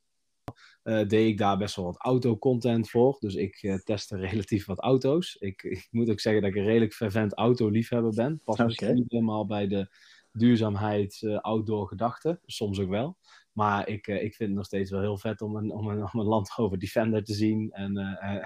[0.83, 3.17] eh, deed ik daar best wel wat auto-content voor.
[3.19, 5.35] Dus ik eh, testte relatief wat auto's.
[5.39, 8.41] Ik, ik moet ook zeggen dat ik een redelijk fervent autoliefhebber ben.
[8.43, 8.97] Pas misschien Oké.
[8.97, 9.89] niet helemaal bij de
[10.31, 12.39] duurzaamheid, outdoor gedachten.
[12.45, 13.17] Soms ook wel.
[13.51, 16.19] Maar ik, ik vind het nog steeds wel heel vet om een, om een, om
[16.19, 17.97] een Land Rover Defender te zien en,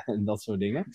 [0.05, 0.85] en dat soort dingen.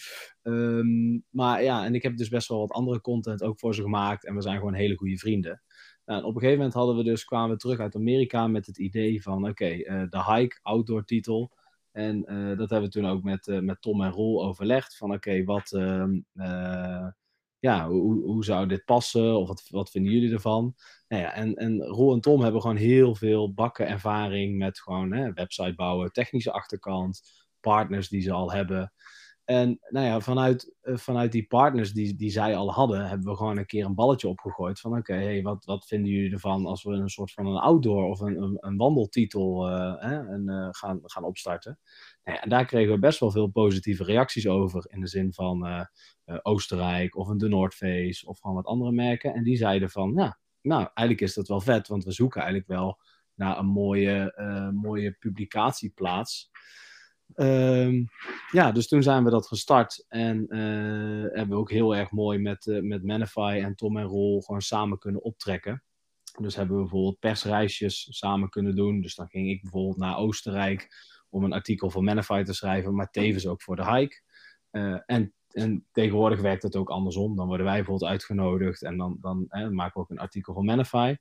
[0.43, 3.83] Ehm, maar ja, en ik heb dus best wel wat andere content ook voor ze
[3.83, 4.27] gemaakt.
[4.27, 5.63] En we zijn gewoon hele goede vrienden.
[6.05, 9.23] Op een gegeven moment hadden we dus, kwamen we terug uit Amerika met het idee
[9.23, 11.53] van, oké, eh, de hike, outdoor titel.
[11.95, 14.97] En eh, dat hebben we toen ook met, eh, met Tom en Roel overlegd.
[14.97, 17.07] Van oké, wat, ehm, eh,
[17.59, 19.39] ja, hoe, hoe zou dit passen?
[19.39, 20.75] Of wat, wat vinden jullie ervan?
[21.09, 25.13] Nou ja, en, en Roel en Tom hebben gewoon heel veel bakken ervaring met gewoon
[25.13, 27.23] hè, website bouwen, technische achterkant,
[27.61, 28.93] partners die ze al hebben.
[29.45, 33.37] En nou ja, vanuit, eh, vanuit die partners die, die zij al hadden, hebben we
[33.37, 34.81] gewoon een keer een balletje opgegooid.
[34.81, 38.05] Van oké, hey, wat, wat vinden jullie ervan als we een soort van een outdoor
[38.05, 41.79] of een, een, wandeltitel eh, eh, gaan, gaan opstarten?
[42.25, 44.85] Nou ja, en daar kregen we best wel veel positieve reacties over.
[44.89, 45.87] In de zin van
[46.43, 49.35] Oostenrijk of een De North Face of gewoon wat andere merken.
[49.35, 52.71] En die zeiden van, ja, nou, eigenlijk is dat wel vet, want we zoeken eigenlijk
[52.71, 53.01] wel
[53.35, 54.35] naar een mooie,
[54.75, 56.51] mooie publicatieplaats.
[57.35, 58.05] Ehm,
[58.51, 60.59] ja, dus toen zijn we dat gestart en eh,
[61.37, 64.61] hebben we ook heel erg mooi met, eh, met Manify en Tom en Roel gewoon
[64.61, 65.83] samen kunnen optrekken.
[66.41, 69.01] Dus hebben we bijvoorbeeld persreisjes samen kunnen doen.
[69.01, 70.89] Dus dan ging ik bijvoorbeeld naar Oostenrijk
[71.29, 74.23] om een artikel voor Manify te schrijven, maar tevens ook voor de hike.
[74.71, 77.37] Eh, en, en tegenwoordig werkt het ook andersom.
[77.37, 81.17] Dan worden wij bijvoorbeeld uitgenodigd en dan, dan maken we ook een artikel voor Manify.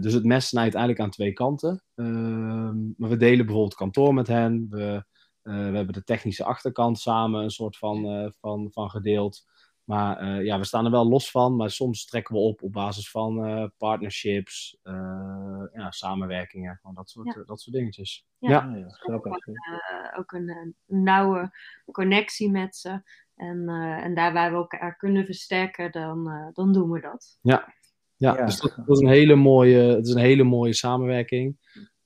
[0.00, 1.82] Dus het mes snijdt eigenlijk aan twee kanten.
[1.94, 4.66] Ehm, maar we delen bijvoorbeeld kantoor met hen.
[4.70, 5.04] We,
[5.52, 9.44] we hebben de technische achterkant samen een soort van, eh, van, van gedeeld.
[9.84, 11.56] Maar eh, ja, we staan er wel los van.
[11.56, 17.10] Maar soms trekken we op op basis van eh, partnerships, eh, ja, samenwerkingen, gewoon dat
[17.10, 17.40] soort, Ja.
[17.40, 18.26] eh, dat soort dingetjes.
[18.38, 18.50] Ja.
[18.50, 18.76] Ja.
[18.76, 19.46] Ja, grappig.
[19.46, 21.50] eh, ook een, een nauwe
[21.92, 23.02] connectie met ze.
[23.34, 27.38] En, eh, en daar waar we elkaar kunnen versterken, dan, eh, dan doen we dat.
[27.40, 27.74] Ja,
[28.16, 28.44] Ja.
[28.44, 31.56] dus dat, dat is een hele mooie, het is een hele mooie samenwerking.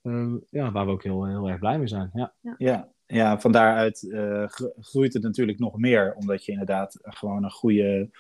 [0.03, 2.11] Ehm, ja, waar we ook heel, heel erg blij mee zijn.
[2.13, 2.35] Ja.
[2.41, 2.89] Ja, ja
[3.39, 8.11] van daaruit eh, gro- groeit het natuurlijk nog meer, omdat je inderdaad gewoon een goede,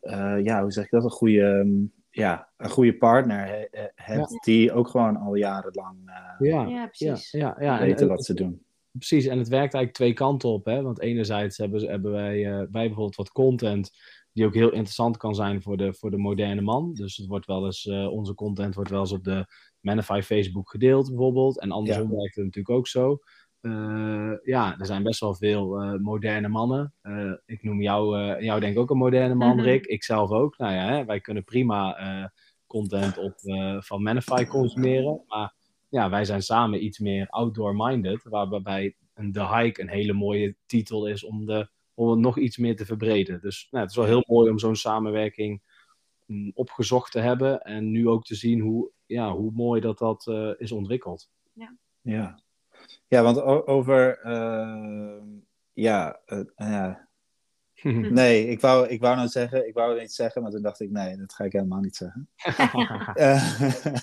[0.00, 3.88] eh, ja, hoe zeg ik dat, een goede, mm, ja, een goede partner he- he-
[3.94, 6.14] hebt, die ook gewoon al jarenlang eh,
[6.48, 7.30] Ja, Ja, ja, precies.
[7.30, 7.78] ja, ja.
[7.78, 8.62] Weten en- wat ze doen.
[8.90, 10.64] Precies, en het werkt eigenlijk twee kanten op.
[10.64, 10.82] Hè?
[10.82, 13.90] Want enerzijds hebben, ze- hebben wij, eh, wij bijvoorbeeld wat content
[14.32, 16.92] die ook heel interessant kan zijn voor de, voor de moderne man.
[16.94, 19.46] Dus het wordt wel eens, eh, onze content wordt wel eens op de
[19.80, 21.60] Manify Facebook gedeeld bijvoorbeeld.
[21.60, 23.18] En andersom werkt het natuurlijk ook zo.
[23.64, 26.94] Eh, ja, er zijn best wel veel eh, moderne mannen.
[27.02, 29.64] Eh, ik noem jou, eh, jou denk ik ook een moderne man, Mhm.
[29.64, 29.86] Rick.
[29.86, 30.58] Ik zelf ook.
[30.58, 32.28] Nou ja, hè, wij kunnen prima eh,
[32.66, 35.22] content op, eh, van Manify consumeren.
[35.26, 35.54] Maar
[35.88, 38.22] ja, wij zijn samen iets meer outdoor-minded.
[38.22, 42.56] Waarbij een The Hike een hele mooie titel is om, de, om het nog iets
[42.56, 43.40] meer te verbreden.
[43.40, 45.62] Dus nou, het is wel heel mooi om zo'n samenwerking
[46.26, 47.60] mm, opgezocht te hebben.
[47.60, 51.30] En nu ook te zien hoe, ja, hoe mooi dat dat eh, is ontwikkeld.
[51.52, 52.42] Ja, ja
[53.08, 55.22] want o- over, eh,
[55.72, 57.08] ja, eh, ja,
[58.20, 60.90] Nee, ik wou, ik wou nou zeggen, ik wou iets zeggen, maar toen dacht ik,
[60.90, 62.28] nee, dat ga ik helemaal niet zeggen.
[63.14, 63.60] Eh,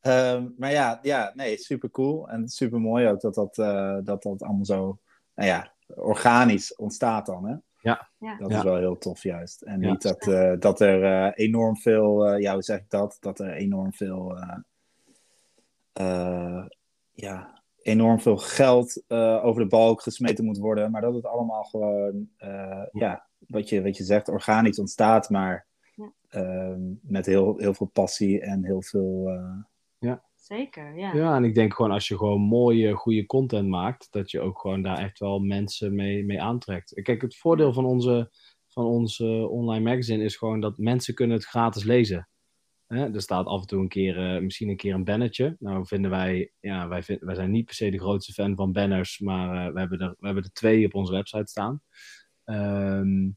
[0.00, 4.22] ehm, maar ja, ja, nee, super cool en super mooi ook dat dat, eh, dat
[4.22, 4.98] dat allemaal zo,
[5.34, 7.54] nou ja, organisch ontstaat dan, hè?
[7.80, 8.08] Ja.
[8.18, 8.36] Ja.
[8.38, 8.56] Dat Ja.
[8.56, 9.62] is wel heel tof juist.
[9.62, 9.90] En Ja.
[9.90, 13.16] niet dat, eh, dat er enorm veel, eh, ja, hoe zeg ik dat?
[13.20, 14.56] Dat er enorm veel, eh,
[15.92, 16.66] eh,
[17.12, 20.90] ja, enorm veel geld eh, over de balk gesmeten moet worden.
[20.90, 25.30] Maar dat het allemaal gewoon, eh, ja, wat je, wat je zegt, organisch ontstaat.
[25.30, 26.12] Maar Ja.
[26.28, 29.68] ehm, met heel, heel veel passie en heel veel, eh,
[30.50, 31.14] Zeker, ja.
[31.14, 34.58] Ja, en ik denk gewoon als je gewoon mooie, goede content maakt, dat je ook
[34.60, 37.02] gewoon daar echt wel mensen mee, mee aantrekt.
[37.02, 38.30] Kijk, het voordeel van onze,
[38.68, 42.28] van onze online magazine is gewoon dat mensen kunnen het gratis lezen.
[42.94, 43.14] Hè?
[43.14, 45.56] Er staat af en toe een keer, eh, misschien een keer een bannertje.
[45.58, 49.66] Nou vinden wij, ja, wij, zijn niet per se de grootste fan van banners, maar
[49.66, 51.82] eh, we, hebben er, we hebben er twee op onze website staan.
[52.44, 53.30] Ehm,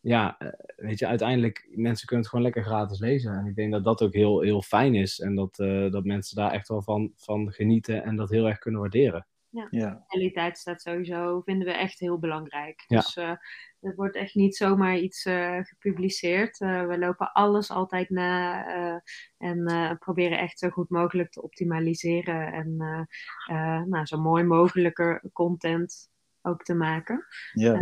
[0.00, 3.32] ja, eh, weet je, uiteindelijk, mensen kunnen het gewoon lekker gratis lezen.
[3.32, 5.20] En ik denk dat dat ook heel, heel fijn is.
[5.20, 5.56] En dat,
[5.92, 9.26] dat mensen daar echt wel van, van genieten en dat heel erg kunnen waarderen.
[9.50, 9.66] Ja,
[10.06, 12.84] kwaliteit staat sowieso, vinden we echt heel belangrijk.
[12.86, 12.96] Ja.
[12.96, 13.34] Dus eh
[13.80, 16.60] er wordt echt niet zomaar iets eh, gepubliceerd.
[16.60, 18.98] Eh, we lopen alles altijd na eh,
[19.38, 24.44] en eh, proberen echt zo goed mogelijk te optimaliseren en eh, eh, nou, zo mooi
[24.44, 26.10] mogelijke content
[26.42, 27.26] ook te maken.
[27.52, 27.78] ja,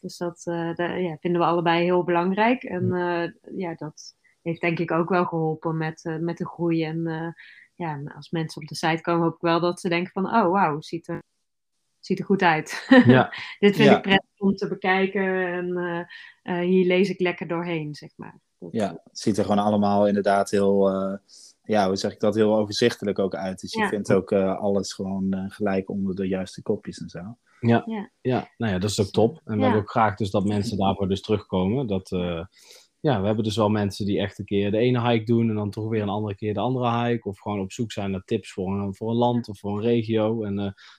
[0.00, 2.62] Dus dat eh, da- ja, vinden we allebei heel belangrijk.
[2.62, 6.84] En eh, ja, dat heeft denk ik ook wel geholpen met, eh, met de groei.
[6.84, 7.28] En eh,
[7.78, 10.24] ja, als mensen op de site komen, hoop ik wel dat ze denken van...
[10.24, 11.22] Oh, wauw, ziet er,
[12.00, 12.86] ziet er goed uit.
[13.06, 13.32] Ja.
[13.58, 13.96] Dit vind Ja.
[13.96, 15.46] ik prettig om te bekijken.
[15.52, 16.00] En eh,
[16.60, 18.40] eh, hier lees ik lekker doorheen, zeg maar.
[18.58, 18.88] Dat- ja.
[19.04, 21.18] Het ziet er gewoon allemaal inderdaad heel, eh,
[21.62, 23.60] ja, hoe zeg ik dat, heel overzichtelijk ook uit.
[23.60, 23.88] Dus je Ja.
[23.88, 27.36] vindt ook eh, alles gewoon eh, gelijk onder de juiste kopjes en zo.
[27.60, 27.84] Ja,
[28.56, 29.40] nou ja, dat is ook top.
[29.44, 29.62] En we Ja.
[29.62, 31.86] hebben ook graag dus dat mensen daarvoor dus terugkomen.
[31.86, 32.44] Dat, eh,
[33.00, 35.54] ja, we hebben dus wel mensen die echt een keer de ene hike doen en
[35.54, 37.28] dan toch weer een andere keer de andere hike.
[37.28, 39.84] Of gewoon op zoek zijn naar tips voor een, voor een land of voor een
[39.84, 40.42] regio.
[40.42, 40.54] En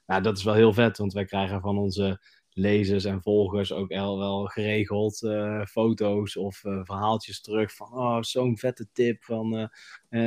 [0.05, 3.89] nou, dat is wel heel vet, want wij krijgen van onze lezers en volgers ook
[3.89, 9.69] wel, geregeld eh, foto's of eh, verhaaltjes terug van oh, zo'n vette tip van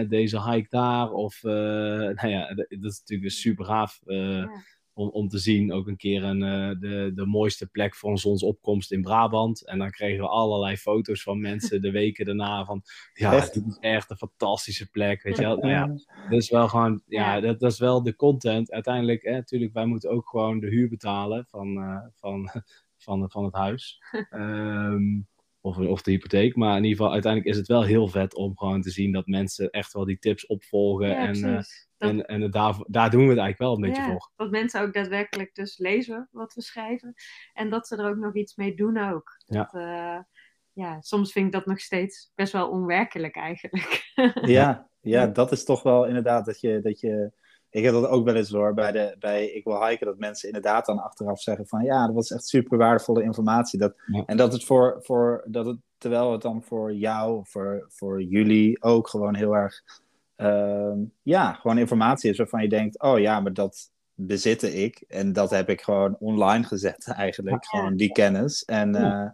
[0.08, 1.10] deze hike daar.
[1.10, 1.42] Of
[2.18, 4.00] nou ja, dat is natuurlijk super gaaf.
[4.94, 8.18] Om, om te zien ook een keer een, eh, de, de mooiste plek voor een
[8.18, 9.66] zonsopkomst in Brabant.
[9.66, 12.82] En dan kregen we allerlei foto's van mensen de weken daarna van,
[13.14, 13.54] ja, Echt?
[13.54, 15.56] dit is echt een fantastische plek, weet je wel.
[15.56, 15.86] Nou ja,
[16.30, 18.72] dat is wel gewoon, ja, dat, dat is wel de content.
[18.72, 22.50] Uiteindelijk, hè, natuurlijk, wij moeten ook gewoon de huur betalen van, eh, van,
[23.04, 24.02] van, van het huis.
[24.30, 25.20] Ehm,
[25.62, 26.56] of, of de hypotheek.
[26.56, 29.26] Maar in ieder geval, uiteindelijk is het wel heel vet om gewoon te zien dat
[29.26, 31.08] mensen echt wel die tips opvolgen.
[31.08, 31.62] Ja, en eh,
[32.02, 34.30] en, en daar, daar doen we het eigenlijk wel een beetje Ja, voor.
[34.36, 37.14] Dat mensen ook daadwerkelijk dus lezen wat we schrijven.
[37.52, 39.36] En dat ze er ook nog iets mee doen ook.
[39.46, 39.62] Ja.
[39.62, 40.18] Dat, eh,
[40.72, 44.00] ja, soms vind ik dat nog steeds best wel onwerkelijk eigenlijk.
[44.42, 47.32] Ja, ja, dat is toch wel inderdaad dat je, dat je...
[47.70, 50.48] Ik heb dat ook wel eens hoor, bij, de, bij Ik Wil Hiken, dat mensen
[50.48, 53.78] inderdaad dan achteraf zeggen van ja, dat was echt super waardevolle informatie.
[53.78, 54.22] Dat, Ja.
[54.26, 58.82] En dat het voor, voor dat het, terwijl het dan voor jou, voor, voor jullie
[58.82, 59.82] ook gewoon heel erg,
[60.42, 65.04] ehm, ja, gewoon informatie is waarvan je denkt, oh ja, maar dat bezitte ik.
[65.08, 67.78] En dat heb ik gewoon online gezet eigenlijk, Ja.
[67.78, 68.64] gewoon die kennis.
[68.64, 69.28] En, eh,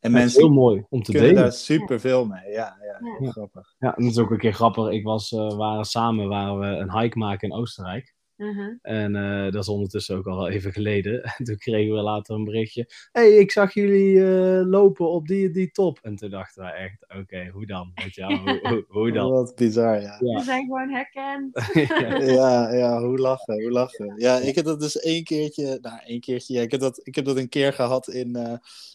[0.00, 1.34] en mensen heel mooi om te delen.
[1.34, 2.50] daar super veel mee.
[2.52, 3.74] Ja, ja, grappig.
[3.78, 4.90] Ja, en dat is ook een keer grappig.
[4.90, 8.14] Ik was, eh, waren samen waren we een hike maken in Oostenrijk.
[8.40, 8.74] Mhm.
[8.82, 11.22] En eh, dat is ondertussen ook al even geleden.
[11.38, 12.86] En toen kregen we later een berichtje.
[13.12, 15.98] hey, ik zag jullie eh, lopen op die die top.
[16.02, 17.92] En toen dachten wij echt, oké, hoe dan?
[17.94, 19.30] Weet je wel, hoe, hoe, hoe dan?
[19.30, 20.16] Wat bizar, ja.
[20.20, 20.38] Ja.
[20.38, 21.58] We zijn gewoon herkend.
[22.00, 22.18] Ja.
[22.20, 24.14] Ja, ja, hoe lachen, hoe lachen.
[24.16, 27.14] Ja, ik heb dat dus één keertje, nou één keertje, ja, ik heb dat, ik
[27.14, 28.54] heb dat een keer gehad in, eh,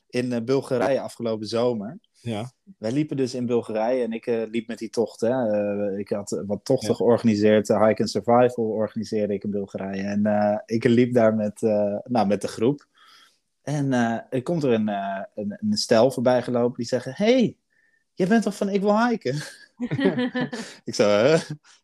[0.10, 2.00] in Bulgarije afgelopen zomer.
[2.26, 2.52] Ja.
[2.78, 5.22] Wij liepen dus in Bulgarije en ik eh, liep met die tocht.
[5.22, 5.30] Hè.
[5.30, 6.96] Eh, ik had wat tochten Ja.
[6.96, 10.04] georganiseerd, eh, Hike and Survival organiseerde ik in Bulgarije.
[10.04, 12.88] En eh, ik liep daar met, eh, nou, met de groep.
[13.62, 17.58] En eh, er komt er een, eh, een, een stel voorbij gelopen die zeggen, hey,
[18.14, 19.36] jij bent toch van Ik Wil Hiken?
[20.84, 21.38] Ik hè?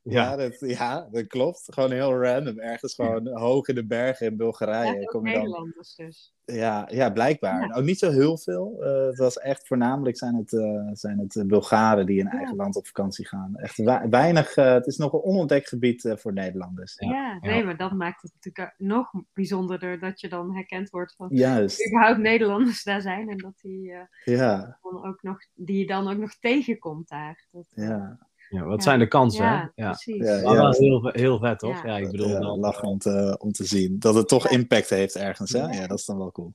[0.03, 0.35] Ja, Ja.
[0.35, 1.63] dat, ja, dat klopt.
[1.73, 2.59] Gewoon heel random.
[2.59, 4.99] Ergens gewoon hoog in de bergen in Bulgarije.
[4.99, 6.33] Ja, kom je dan, Nederlanders dus.
[6.45, 7.67] ja, ja, blijkbaar.
[7.67, 7.75] Ja.
[7.75, 8.77] Ook niet zo heel veel.
[8.83, 12.31] Eh, het was echt voornamelijk zijn het, eh, zijn het eh, Bulgaren die in Ja.
[12.31, 13.55] eigen land op vakantie gaan.
[13.55, 14.55] Echt wei- weinig.
[14.55, 16.93] het is nog een onontdekt gebied voor Nederlanders.
[16.97, 17.49] Ja, Ja, ja.
[17.49, 21.87] nee, maar dat maakt het natuurlijk nog bijzonderder dat je dan herkend wordt van Juist.
[21.87, 26.07] überhaupt Nederlanders daar zijn en dat die, eh, Ja, dan ook nog, die je dan
[26.11, 27.47] ook nog tegenkomt daar.
[27.51, 28.29] Dat, eh, ja.
[28.51, 28.83] Ja, wat Ja.
[28.83, 29.83] zijn de kansen, ja, hè?
[29.83, 29.89] Ja.
[29.89, 30.27] precies.
[30.27, 31.83] Ja, heel, heel vet, toch?
[31.83, 31.97] Ja.
[31.97, 32.59] Ja, ik bedoel ja, dan...
[32.59, 33.99] lachen om te, om te zien.
[33.99, 34.49] Dat het toch Ja.
[34.49, 35.51] impact heeft ergens.
[35.51, 35.59] Hè?
[35.59, 35.71] Ja.
[35.71, 36.53] Ja, dat is dan wel cool.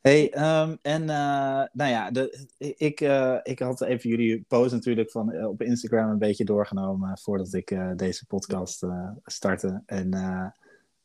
[0.00, 2.46] Hey, ehm, en uh, nou ja, de,
[2.76, 7.18] ik, uh, ik had even jullie post natuurlijk van, uh, op Instagram een beetje doorgenomen
[7.18, 8.86] voordat ik deze podcast
[9.24, 9.82] startte.
[9.86, 10.12] En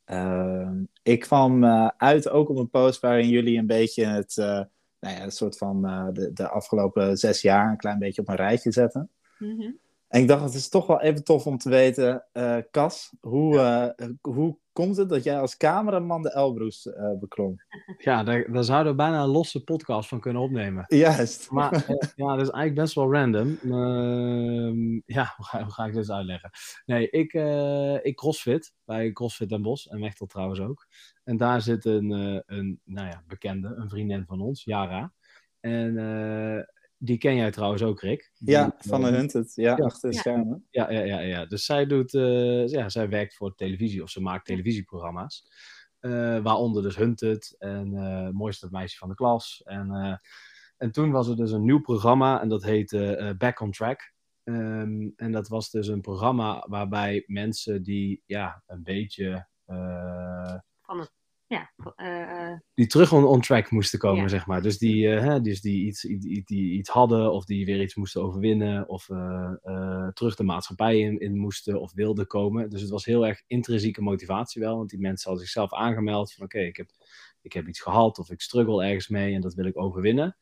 [0.05, 1.65] ehm, ik kwam
[1.97, 5.81] uit ook op een post waarin jullie een beetje het, nou ja, een soort van
[6.13, 9.09] de, de afgelopen zes jaar een klein beetje op een rijtje zetten.
[9.37, 9.79] Mm -hmm.
[10.09, 12.25] En ik dacht, het is toch wel even tof om te weten,
[12.71, 17.55] Cas, hoe, hoe komt het dat jij als cameraman de Elbroes uh, beklom?
[17.97, 20.85] Ja, daar, daar zouden we bijna een losse podcast van kunnen opnemen.
[20.87, 21.51] Juist.
[21.51, 21.71] Maar
[22.15, 23.57] ja, dat is eigenlijk best wel random.
[23.63, 26.49] Uh, ja, hoe ga, hoe ga, ik dit uitleggen?
[26.85, 27.33] Nee, ik,
[28.03, 30.87] ik crossfit bij CrossFit Den Bosch en Mechtel trouwens ook.
[31.23, 32.11] En daar zit een,
[32.45, 35.13] een nou ja, bekende, een vriendin van ons, Yara.
[35.59, 35.95] En
[37.01, 38.31] die ken jij trouwens ook, Rick.
[38.37, 39.55] Die, ja, van de Hunted.
[39.55, 40.67] Ja, ja, achter de schermen.
[40.69, 41.45] Ja, ja, ja, ja.
[41.45, 45.47] Dus zij, doet, uh, ja, zij werkt voor televisie of ze maakt televisieprogramma's.
[46.01, 49.61] Uh, waaronder dus Hunted en uh, Mooiste Meisje van de Klas.
[49.65, 50.19] En,
[50.77, 54.13] en toen was er dus een nieuw programma en dat heette Back on Track.
[54.43, 59.47] Um, en dat was dus een programma waarbij mensen die ja, een beetje...
[60.81, 61.11] van het
[61.49, 64.27] ja, uh, die terug on, on track moesten komen, ja.
[64.27, 64.61] zeg maar.
[64.61, 67.95] Dus die, uh, hè, dus die, iets, die, die iets hadden, of die weer iets
[67.95, 72.69] moesten overwinnen, of uh, terug de maatschappij in, in, moesten of wilden komen.
[72.69, 76.45] Dus het was heel erg intrinsieke motivatie wel, want die mensen hadden zichzelf aangemeld van
[76.45, 76.89] oké, okay, ik, heb,
[77.41, 80.37] ik heb iets gehad, of ik struggle ergens mee en dat wil ik overwinnen.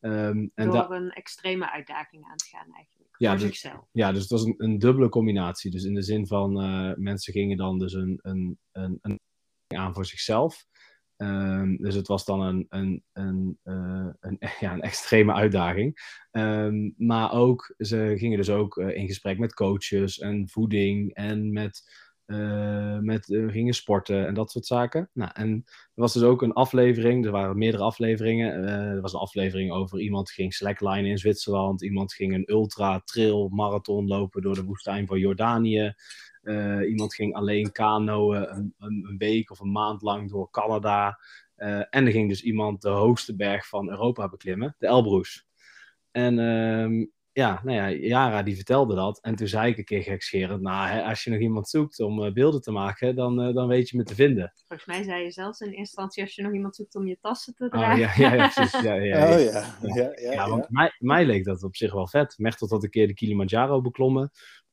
[0.00, 3.84] Um, en Door een extreme uitdaging aan te gaan eigenlijk, ja, voor dus, zichzelf.
[3.92, 5.70] Ja, dus het was een, een dubbele combinatie.
[5.70, 6.52] Dus in de zin van
[7.02, 9.20] mensen gingen dan dus een, een, een, een
[9.76, 10.66] aan voor zichzelf.
[11.22, 16.18] Um, dus het was dan een, een, een, uh, een, ja, een extreme uitdaging.
[16.30, 21.52] Um, maar ook, ze gingen dus ook uh, in gesprek met coaches en voeding en
[21.52, 21.92] met,
[22.26, 25.10] uh, met gingen sporten en dat soort zaken.
[25.12, 28.64] Nou, en er was dus ook een aflevering, er waren meerdere afleveringen.
[28.68, 33.48] er was een aflevering over iemand ging slackline in Zwitserland, iemand ging een ultra trail
[33.48, 35.94] marathon lopen door de woestijn van Jordanië.
[36.42, 41.18] Uh, iemand ging alleen kanoën een, een, een, week of een maand lang door Canada.
[41.56, 45.46] Uh, en er ging dus iemand de hoogste berg van Europa beklimmen, de Elbroes.
[46.10, 49.20] En um, ja, nou ja, Yara die vertelde dat.
[49.20, 52.24] En toen zei ik een keer gekscherend, nou, hè, als je nog iemand zoekt om
[52.24, 54.52] uh, beelden te maken, dan, dan weet je me te vinden.
[54.66, 57.18] Volgens mij zei je zelfs in eerste instantie, als je nog iemand zoekt om je
[57.20, 57.92] tassen te dragen.
[57.92, 58.80] Oh, ja, ja, ja, precies.
[58.80, 59.76] Ja, ja, oh, ja.
[59.82, 62.38] ja, ja, ja want mij, mij leek dat op zich wel vet.
[62.38, 64.30] Mechtel had een keer de Kilimanjaro beklommen.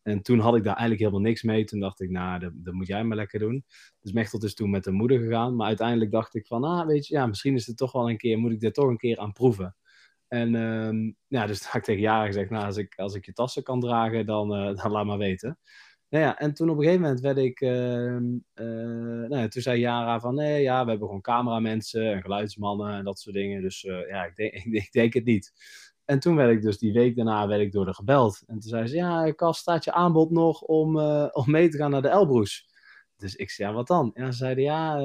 [0.10, 1.64] En toen had ik daar eigenlijk helemaal niks mee.
[1.64, 3.66] Toen dacht ik, nou, dat, dat moet jij maar lekker doen.
[4.00, 5.56] Dus Mechtel is toen met de moeder gegaan.
[5.56, 8.18] Maar uiteindelijk dacht ik van, ah, weet je, ja, misschien is het toch wel een
[8.18, 9.76] keer, moet ik dit toch een keer aan proeven.
[10.28, 13.34] En um, ja, dus had ik tegen Jara gezegd, nou, als ik, als ik je
[13.34, 15.60] tassen kan dragen, dan, uh, dan laat maar weten.
[16.10, 18.16] Nou ja, en toen op een gegeven moment werd ik, uh,
[18.56, 23.04] uh, nou, toen zei Jara van, nee, ja, we hebben gewoon cameramensen en geluidsmannen en
[23.04, 23.62] dat soort dingen.
[23.62, 24.54] Dus ja, ik denk,
[24.86, 25.54] ik denk het niet.
[26.10, 28.44] En toen werd ik dus die week daarna werd ik door de gebeld.
[28.46, 31.78] En toen zei ze, ja, Kas, staat je aanbod nog om, uh, om mee te
[31.78, 32.68] gaan naar de Elbroes?
[33.18, 34.14] Dus ik zei, ja, wat dan?
[34.14, 35.02] En ze zeiden, ja, uh,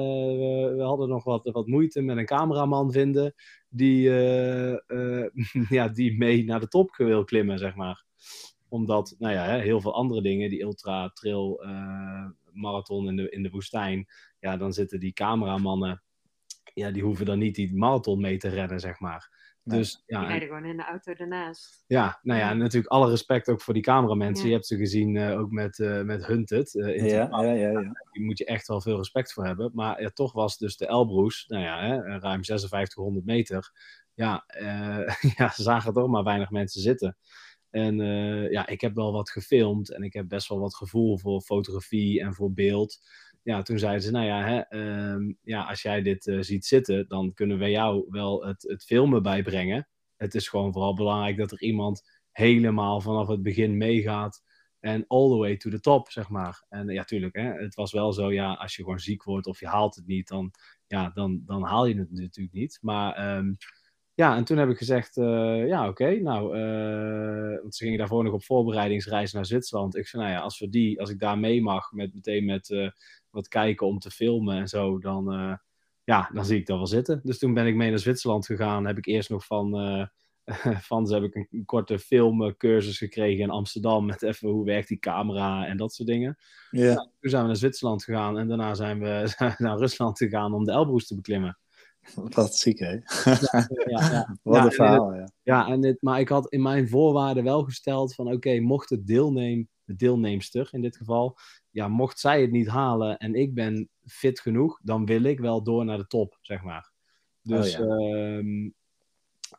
[0.75, 3.33] we, hadden nog wat, wat moeite met een cameraman vinden
[3.69, 5.25] die, uh,
[5.77, 8.03] ja, die mee naar de top wil klimmen, zeg maar.
[8.67, 11.65] Omdat, nou ja, heel veel andere dingen, die ultra trail
[12.51, 14.05] marathon in de, in de woestijn,
[14.39, 16.03] ja, dan zitten die cameramannen,
[16.73, 19.44] ja, die hoeven dan niet die marathon mee te rennen, zeg maar.
[19.67, 21.83] Dus, ja, die rijden gewoon in de auto ernaast.
[21.87, 24.43] Ja, nou ja, en natuurlijk alle respect ook voor die cameramensen.
[24.43, 24.49] Ja.
[24.49, 26.73] Je hebt ze gezien uh, ook met, uh, met Hunted.
[26.73, 27.81] Uh, ja, ja, ja, ja.
[27.81, 29.71] Daar moet je echt wel veel respect voor hebben.
[29.73, 33.71] Maar ja, toch was dus de Elbroes, nou ja, hè, ruim 5600 meter.
[34.13, 34.45] Ja,
[35.37, 37.17] ja, ze zagen toch maar weinig mensen zitten.
[37.69, 37.97] En
[38.51, 42.21] ja, ik heb wel wat gefilmd en ik heb best wel wat gevoel voor fotografie
[42.21, 42.99] en voor beeld
[43.45, 44.77] ja, toen zeiden ze, nou ja, hè,
[45.13, 48.83] um, ja als jij dit uh, ziet zitten, dan kunnen we jou wel het, het
[48.83, 49.87] filmen bijbrengen.
[50.15, 54.43] Het is gewoon vooral belangrijk dat er iemand helemaal vanaf het begin meegaat
[54.79, 56.65] en all the way to the top, zeg maar.
[56.69, 59.59] En ja, tuurlijk, hè, het was wel zo, ja, als je gewoon ziek wordt of
[59.59, 60.51] je haalt het niet, dan,
[60.87, 62.77] ja, dan, dan haal je het natuurlijk niet.
[62.81, 63.57] Maar um,
[64.13, 68.23] ja, en toen heb ik gezegd, uh, ja, oké, nou, uh, want ze gingen daarvoor
[68.23, 69.95] nog op voorbereidingsreis naar Zwitserland.
[69.95, 72.93] Ik zei, nou ja, als, we die, als ik daar mee mag, met, meteen met
[73.35, 75.59] wat kijken om te filmen en zo, dan,
[76.03, 77.21] ja, dan zie ik dat wel zitten.
[77.23, 78.85] Dus toen ben ik mee naar Zwitserland gegaan.
[78.85, 79.73] Heb ik eerst nog van,
[80.89, 84.05] van ze heb ik een, korte filmcursus gekregen in Amsterdam.
[84.05, 86.37] Met even hoe werkt die camera en dat soort dingen.
[86.71, 86.93] Yeah.
[86.93, 90.63] Ja, toen zijn we naar Zwitserland gegaan en daarna zijn we naar Rusland gegaan om
[90.63, 91.57] de Elbroes te beklimmen.
[92.15, 92.91] Wat ziek, hè?
[92.91, 93.37] Ja,
[93.85, 94.37] ja, ja.
[94.43, 95.29] Wat een verhaal, ja.
[95.43, 98.31] Ja, en dit, maar ik had in mijn voorwaarden wel gesteld van...
[98.31, 101.37] oké, mocht het deelneem, de deelnemster in dit geval...
[101.69, 104.79] ja, mocht zij het niet halen en ik ben fit genoeg...
[104.83, 106.91] dan wil ik wel door naar de top, zeg maar.
[107.41, 107.95] Dus Oh, ja.
[107.95, 108.69] ehm,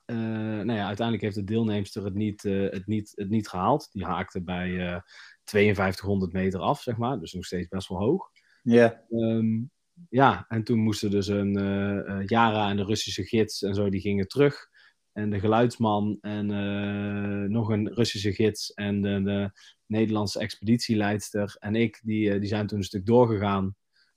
[0.04, 0.16] eh,
[0.64, 3.88] nou ja, uiteindelijk heeft de deelnemster het niet, eh, het niet, het niet gehaald.
[3.92, 5.00] Die haakte bij eh
[5.44, 7.18] 5200 meter af, zeg maar.
[7.18, 8.30] Dus nog steeds best wel hoog.
[8.62, 9.04] Ja.
[9.10, 9.62] Ehm,
[10.08, 13.88] ja, en toen moesten dus een eh, eh, Yara en de Russische gids en zo,
[13.88, 14.68] die gingen terug.
[15.16, 19.50] En de geluidsman en eh, nog een Russische gids en de, de
[19.86, 23.76] Nederlandse expeditieleidster en ik, die, eh, die zijn toen een stuk doorgegaan.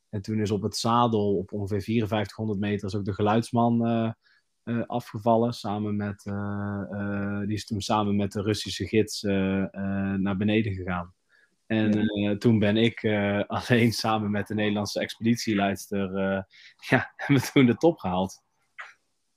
[0.10, 4.82] En toen is op het zadel, op ongeveer 5400 meter, is ook de geluidsman eh,
[4.86, 5.54] afgevallen.
[5.54, 6.24] Samen met,
[7.47, 11.14] die is toen samen met de Russische gids naar beneden gegaan.
[11.66, 13.04] En toen ben ik
[13.47, 16.12] alleen samen met de Nederlandse expeditieleidster,
[16.89, 18.47] ja, hebben we toen de top gehaald.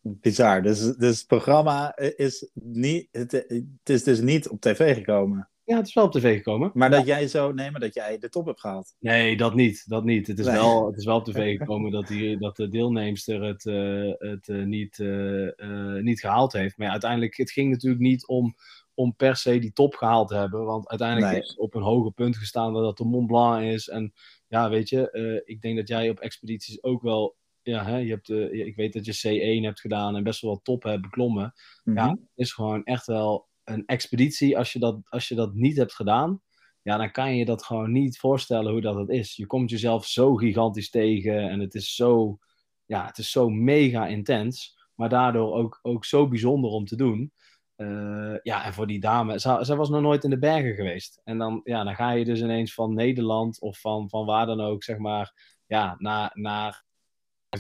[0.03, 0.63] Bizar.
[0.63, 5.47] Dus, dus het programma is niet, het, het is dus niet op tv gekomen.
[5.65, 6.71] Ja, het is wel op tv gekomen.
[6.75, 8.95] Maar dat jij zo, nee, maar dat jij de top hebt gehaald.
[8.99, 9.89] Nee, dat niet.
[9.89, 10.27] Dat niet.
[10.27, 10.55] Het, is Nee.
[10.55, 14.49] wel, het is wel op tv gekomen dat, die, dat de deelnemster het, eh, het
[14.49, 16.77] eh, niet, eh, niet gehaald heeft.
[16.77, 18.55] Maar ja, uiteindelijk, het ging natuurlijk niet om,
[18.95, 20.65] om per se die top gehaald te hebben.
[20.65, 21.41] Want uiteindelijk Nee.
[21.41, 23.89] is op een hoger punt gestaan dat het de Mont Blanc is.
[23.89, 24.13] En
[24.49, 27.37] ja, weet je, ik denk dat jij op expedities ook wel...
[27.63, 30.51] Ja, hè, je hebt, eh, ik weet dat je C1 hebt gedaan en best wel
[30.51, 31.53] wat top hebt beklommen.
[31.85, 31.97] Mhm.
[31.97, 34.59] Ja, het is gewoon echt wel een expeditie.
[34.59, 36.43] Als je dat, als je dat niet hebt gedaan,
[36.83, 39.37] ja, dan kan je je dat gewoon niet voorstellen hoe dat het is.
[39.37, 42.39] Je komt jezelf zo gigantisch tegen en het is zo,
[42.87, 47.33] ja, het is zo mega intens, maar daardoor ook, ook zo bijzonder om te doen.
[47.77, 51.21] Eh, ja, en voor die dame, zij, zij was nog nooit in de bergen geweest.
[51.25, 54.61] En dan, ja, dan ga je dus ineens van Nederland of van, van waar dan
[54.61, 55.33] ook, zeg maar,
[55.67, 56.85] ja, naar, naar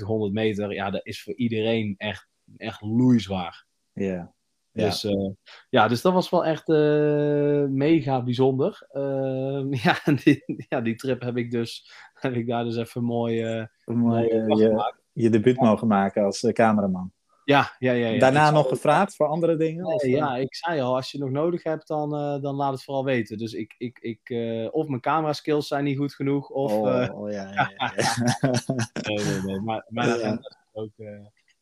[0.00, 0.72] 100 meter.
[0.72, 3.66] Ja, dat is voor iedereen echt, echt loeizwaar.
[3.92, 4.34] Ja.
[4.72, 4.84] Ja.
[4.84, 5.30] Dus, eh,
[5.68, 8.86] ja, dus dat was wel echt eh, mega bijzonder.
[8.90, 13.42] Ehm, ja, die, ja, die trip heb ik dus heb ik daar dus even mooi,
[13.42, 17.12] eh Mooi, mooi je, je debuut mogen maken als cameraman.
[17.44, 18.08] Ja, ja, ja.
[18.08, 18.18] ja.
[18.18, 19.84] Daarna nog gevraagd voor andere dingen?
[19.84, 20.10] Nee, of, eh?
[20.10, 23.04] ja, ik zei al, als je nog nodig hebt, dan, eh, dan laat het vooral
[23.04, 23.38] weten.
[23.38, 26.72] Dus ik, ik, ik, eh, of mijn camera skills zijn niet goed genoeg, of...
[26.72, 28.14] oh, oh, ja, ja, ja, ja.
[29.08, 29.60] nee, nee, nee.
[29.60, 30.92] Maar, mijn, agenda zit ook,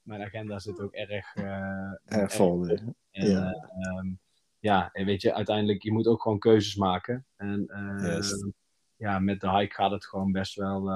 [0.03, 1.35] mijn agenda zit ook erg...
[2.05, 2.66] Erg vol.
[2.66, 3.53] En, Ja.
[3.53, 4.09] eh, ehm,
[4.59, 7.26] ja, en weet je, uiteindelijk, je moet ook gewoon keuzes maken.
[7.37, 7.64] En
[8.01, 8.47] Juist.
[8.97, 10.91] ja, met de hike gaat het gewoon best wel.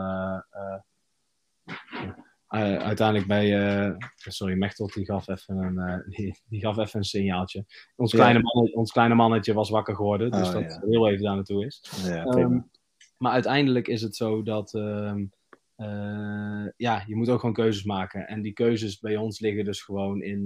[2.54, 3.66] Eh, uiteindelijk bij.
[3.86, 7.64] eh, sorry, Mechtel die gaf, even een, eh, die, die gaf even een signaaltje.
[7.96, 8.18] Ons Ja.
[8.18, 10.88] kleine, mannetje, ons kleine mannetje was wakker geworden, dus Oh, dat ja.
[10.88, 11.84] heel even daar naartoe is.
[12.04, 12.60] Ja, Ehm,
[13.18, 14.74] maar uiteindelijk is het zo dat.
[14.74, 15.24] ehm,
[15.76, 18.26] eh, ja, je moet ook gewoon keuzes maken.
[18.28, 20.42] En die keuzes bij ons liggen dus gewoon in.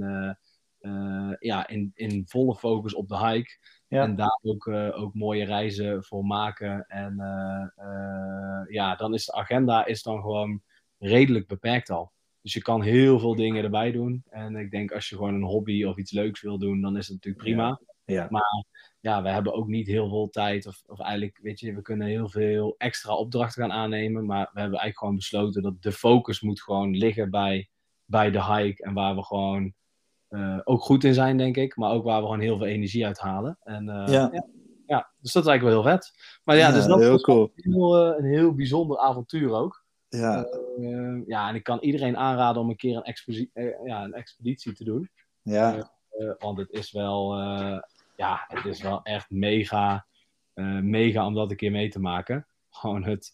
[1.38, 3.59] ja, in, in volle focus op de hike.
[3.88, 4.02] Ja.
[4.02, 6.84] En daar ook, ook mooie reizen voor maken.
[6.86, 7.14] En
[8.68, 10.62] ja, dan is de agenda is dan gewoon
[10.99, 12.12] redelijk beperkt al.
[12.42, 14.22] Dus je kan heel veel dingen erbij doen.
[14.28, 17.07] En ik denk als je gewoon een hobby of iets leuks wil doen, dan is
[17.07, 17.80] het natuurlijk prima.
[18.05, 18.26] Ja.
[18.30, 18.66] Maar
[19.01, 20.66] ja, we hebben ook niet heel veel tijd.
[20.66, 24.26] Of, of eigenlijk, weet je, we kunnen heel veel extra opdrachten gaan aannemen.
[24.26, 27.68] Maar we hebben eigenlijk gewoon besloten dat de focus moet gewoon liggen bij,
[28.05, 28.82] bij de hike.
[28.82, 29.74] En waar we gewoon
[30.28, 31.76] eh, ook goed in zijn, denk ik.
[31.76, 33.59] Maar ook waar we gewoon heel veel energie uit halen.
[33.62, 34.28] En, eh, Ja.
[34.32, 34.46] ja.
[34.86, 36.12] ja, dus dat is eigenlijk wel heel vet.
[36.44, 37.53] Maar ja, dus dat heel was cool.
[37.55, 39.84] een heel, eh, een heel bijzonder avontuur ook.
[40.09, 44.04] Ja, Eh, ja, en ik kan iedereen aanraden om een keer een, expedi- eh, ja,
[44.04, 45.11] een expeditie te doen.
[45.42, 47.36] ja, Eh, want het is wel,
[48.16, 50.06] ja, het is wel echt mega,
[50.82, 52.46] mega om dat een keer mee te maken.
[52.70, 53.32] Gewoon het,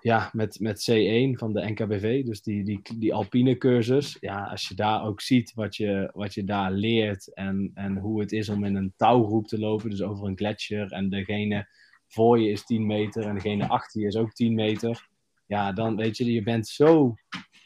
[0.00, 4.16] ja, met, met C1 van de NKBV, dus die, die, die alpine cursus.
[4.20, 8.20] Ja, als je daar ook ziet wat je, wat je daar leert en, en hoe
[8.20, 10.92] het is om in een touwgroep te lopen, dus over een gletsjer.
[10.92, 11.68] En degene
[12.06, 15.08] voor je is 10 meter en degene achter je is ook 10 meter.
[15.46, 17.14] Ja, dan weet je, je bent zo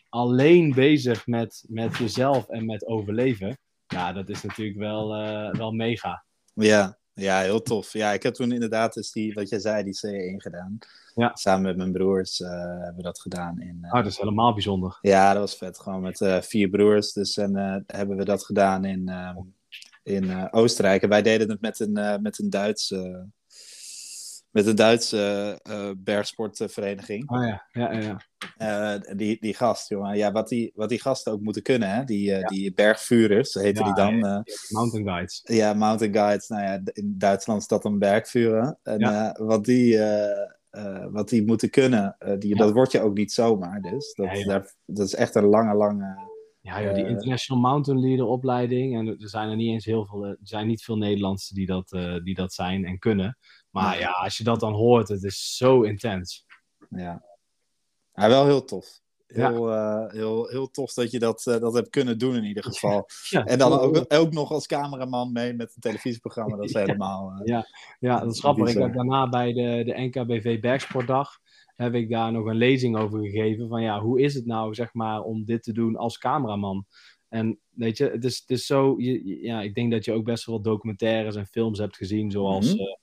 [0.08, 3.58] alleen bezig met, met jezelf en met overleven.
[3.86, 6.24] Ja, dat is natuurlijk wel, eh, wel mega.
[6.54, 7.92] ja, ja, heel tof.
[7.92, 10.78] Ja, ik heb toen inderdaad dus die, wat jij zei, die C1 gedaan.
[11.14, 11.30] Ja.
[11.34, 13.60] Samen met mijn broers eh, hebben we dat gedaan.
[13.60, 14.98] In, eh, Ah, dat is helemaal bijzonder.
[15.00, 15.78] Ja, dat was vet.
[15.78, 17.12] Gewoon met vier broers.
[17.12, 19.36] Dus en hebben we dat gedaan in, ehm,
[20.02, 21.02] in Oostenrijk.
[21.02, 23.28] En wij deden het met een, met een Duitse,
[24.50, 27.28] met een Duitse eh, bergsportvereniging.
[27.28, 28.00] Ah ja, ja, ja.
[28.56, 28.94] ja.
[28.96, 30.16] Eh, die, die gast, jongen.
[30.16, 32.04] Ja, wat die, wat die gasten ook moeten kunnen, hè?
[32.04, 32.46] Die, eh, Ja.
[32.46, 34.16] die bergvurers, heten Ja, die dan.
[34.18, 34.54] ja, eh.
[34.68, 35.40] Mountain guides.
[35.44, 36.48] Ja, mountain guides.
[36.48, 38.78] Nou ja, in Duitsland is dat een bergvuren.
[38.82, 43.00] En eh, wat, die, eh, eh, wat die moeten kunnen, eh, die, dat wordt je
[43.00, 43.80] ook niet zomaar.
[43.80, 46.28] Dus dat, daar- dat is echt een lange, lange...
[46.62, 48.98] Ja, joh, die Eh, International Mountain Leader opleiding.
[48.98, 50.24] En er zijn er niet eens heel veel.
[50.24, 53.38] Er zijn niet veel Nederlandse die dat, eh, die dat zijn en kunnen.
[53.70, 56.46] Maar ja, als je dat dan hoort, het is zo intens.
[56.88, 57.24] Ja.
[58.12, 59.00] Maar wel heel tof.
[59.26, 60.08] heel, ja.
[60.08, 63.06] heel, heel tof dat je dat, dat hebt kunnen doen in ieder geval.
[63.28, 66.56] Ja, en dan ook, ook nog als cameraman mee met een televisieprogramma.
[66.56, 67.40] Dat is helemaal...
[67.44, 67.66] ja.
[67.98, 68.68] ja, dat is grappig.
[68.68, 71.38] Ik heb daarna bij de, de NKBV Bergsportdag
[71.80, 73.68] heb ik daar nog een lezing over gegeven.
[73.68, 76.86] Van ja, hoe is het nou, zeg maar, om dit te doen als cameraman?
[77.30, 78.94] En weet je, het is, het is zo.
[78.98, 82.74] Je, ja, ik denk dat je ook best wel documentaires en films hebt gezien, zoals
[82.74, 82.98] mm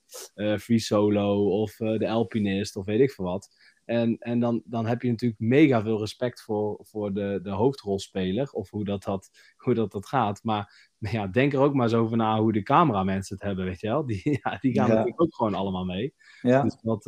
[0.58, 3.48] Free Solo of uh, The Alpinist of weet ik veel wat.
[3.88, 8.50] En, en dan, dan heb je natuurlijk mega veel respect voor, voor de, de hoofdrolspeler
[8.50, 10.40] of hoe dat, dat, hoe dat, dat gaat.
[10.42, 13.80] Maar ja, denk er ook maar eens over na hoe de cameramensen het hebben, weet
[13.80, 14.06] je wel.
[14.06, 16.14] Die, ja, die gaan natuurlijk ook gewoon allemaal mee.
[16.42, 16.62] Ja.
[16.62, 17.02] Dus, dat,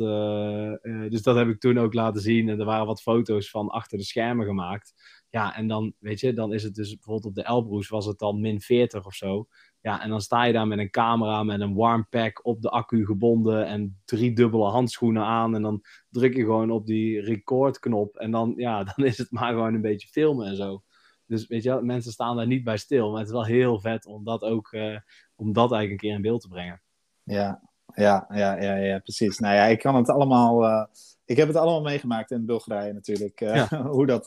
[1.11, 2.49] dus dat heb ik toen ook laten zien.
[2.49, 4.93] En er waren wat foto's van achter de schermen gemaakt.
[5.31, 8.19] Ja, en dan, weet je, dan is het dus bijvoorbeeld op de Elbroes was het
[8.19, 9.47] dan min 40 of zo.
[9.81, 12.69] Ja, en dan sta je daar met een camera, met een warm pack op de
[12.69, 15.55] accu gebonden en drie dubbele handschoenen aan.
[15.55, 19.51] En dan druk je gewoon op die recordknop en dan, ja, dan is het maar
[19.51, 20.83] gewoon een beetje filmen en zo.
[21.25, 23.09] Dus weet je, mensen staan daar niet bij stil.
[23.09, 24.97] Maar het is wel heel vet om dat ook, uh,
[25.35, 26.81] om dat eigenlijk een keer in beeld te brengen.
[27.23, 27.61] Ja,
[27.95, 29.39] ja, ja, ja, ja, precies.
[29.39, 30.63] Nou ja, ik kan het allemaal.
[30.63, 30.85] Uh,
[31.25, 33.41] ik heb het allemaal meegemaakt in Bulgarije natuurlijk.
[33.41, 33.67] Uh, ja.
[33.95, 34.25] hoe, dat,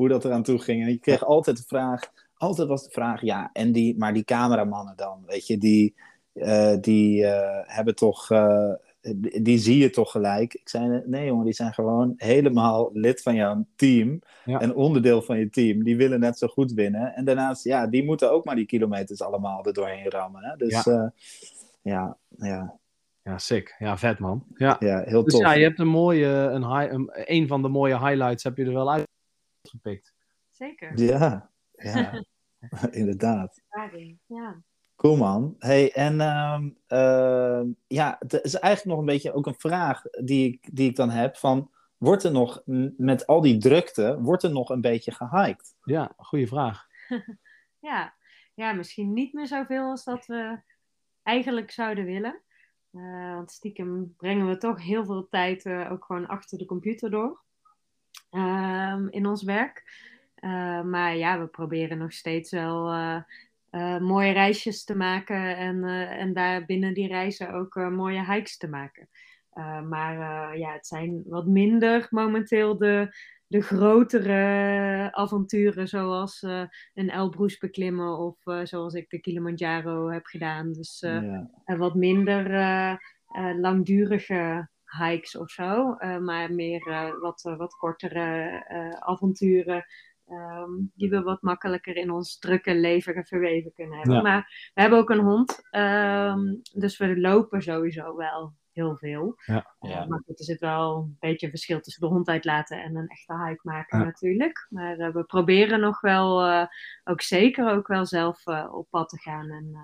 [0.00, 0.82] hoe dat eraan toe ging.
[0.82, 2.12] En ik kreeg altijd de vraag.
[2.34, 5.94] Altijd was de vraag, ja, en die, maar die cameramannen dan, weet je, die,
[6.80, 7.24] die
[7.66, 8.28] hebben toch
[9.42, 10.54] die zie je toch gelijk.
[10.54, 14.18] Ik zei, nee jongen, die zijn gewoon helemaal lid van jouw team.
[14.44, 15.84] En onderdeel van je team.
[15.84, 17.14] Die willen net zo goed winnen.
[17.14, 20.44] En daarnaast, ja, die moeten ook maar die kilometers allemaal er doorheen rammen.
[20.44, 20.56] Hè?
[20.56, 21.12] Dus ja.
[21.82, 22.78] Ja, ja.
[23.22, 23.74] Ja, sick.
[23.78, 24.44] Ja, vet man.
[24.56, 25.42] Ja, ja heel dus tof.
[25.42, 28.64] ja, je hebt een mooie, een, high, een, een van de mooie highlights heb je
[28.64, 28.90] er wel
[29.60, 30.14] uitgepikt.
[30.50, 30.98] Zeker.
[30.98, 32.24] Ja, ja.
[32.90, 33.62] inderdaad.
[34.26, 34.62] Ja.
[34.96, 35.54] Cool man.
[35.58, 36.14] Hey, en
[36.88, 40.96] uh, ja, het is eigenlijk nog een beetje ook een vraag die ik, die ik
[40.96, 42.62] dan heb van, wordt er nog,
[42.96, 45.74] met al die drukte, wordt er nog een beetje gehiked?
[45.84, 46.86] Ja, goede vraag.
[47.78, 48.14] ja.
[48.54, 50.60] ja, misschien niet meer zoveel als dat we
[51.22, 52.40] eigenlijk zouden willen.
[52.92, 57.10] Uh, want stiekem brengen we toch heel veel tijd uh, ook gewoon achter de computer
[57.10, 57.49] door ehm,
[59.10, 60.08] in ons werk.
[60.40, 62.92] Uh, maar ja, we proberen nog steeds wel
[63.70, 68.68] uh, mooie reisjes te maken en, en daar binnen die reizen ook mooie hikes te
[68.68, 69.08] maken.
[69.88, 73.16] maar ja, het zijn wat minder momenteel de,
[73.46, 76.42] de grotere avonturen, zoals
[76.94, 80.72] een Elbrus beklimmen of zoals ik de Kilimanjaro heb gedaan.
[80.72, 81.76] Dus ja.
[81.76, 82.44] wat minder
[83.56, 84.68] langdurige
[84.98, 88.64] hikes of zo, maar meer wat, wat kortere
[88.98, 89.84] avonturen
[90.32, 94.22] Um, die we wat makkelijker in ons drukke leven verweven kunnen hebben.
[94.22, 99.34] Maar we hebben ook een hond, um, dus we lopen sowieso wel heel veel.
[99.44, 99.74] Ja.
[99.80, 102.96] Uh, maar goed, er zit wel een beetje een verschil tussen de hond uitlaten en
[102.96, 104.66] een echte hike maken natuurlijk.
[104.68, 106.66] Maar uh, we proberen nog wel, uh,
[107.04, 109.76] ook zeker ook wel zelf op pad te gaan en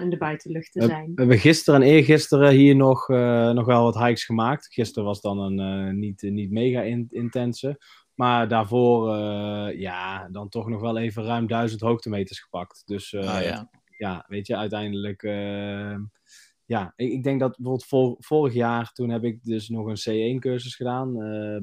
[0.00, 1.06] in de buitenlucht te zijn.
[1.14, 4.72] We hebben gisteren en eergisteren hier nog, nog wel wat hikes gemaakt.
[4.72, 7.78] Gisteren was dan een niet, niet mega in, intense.
[8.18, 12.82] Maar daarvoor, uh, ja, dan toch nog wel even ruim duizend hoogtemeters gepakt.
[12.86, 13.70] Dus uh, ah, ja.
[13.98, 14.24] ja.
[14.28, 15.22] weet je, uiteindelijk.
[15.22, 15.96] Uh,
[16.64, 20.74] ja, ik, ik, denk dat bijvoorbeeld vorig jaar, toen heb ik dus nog een C1-cursus
[20.74, 21.12] gedaan.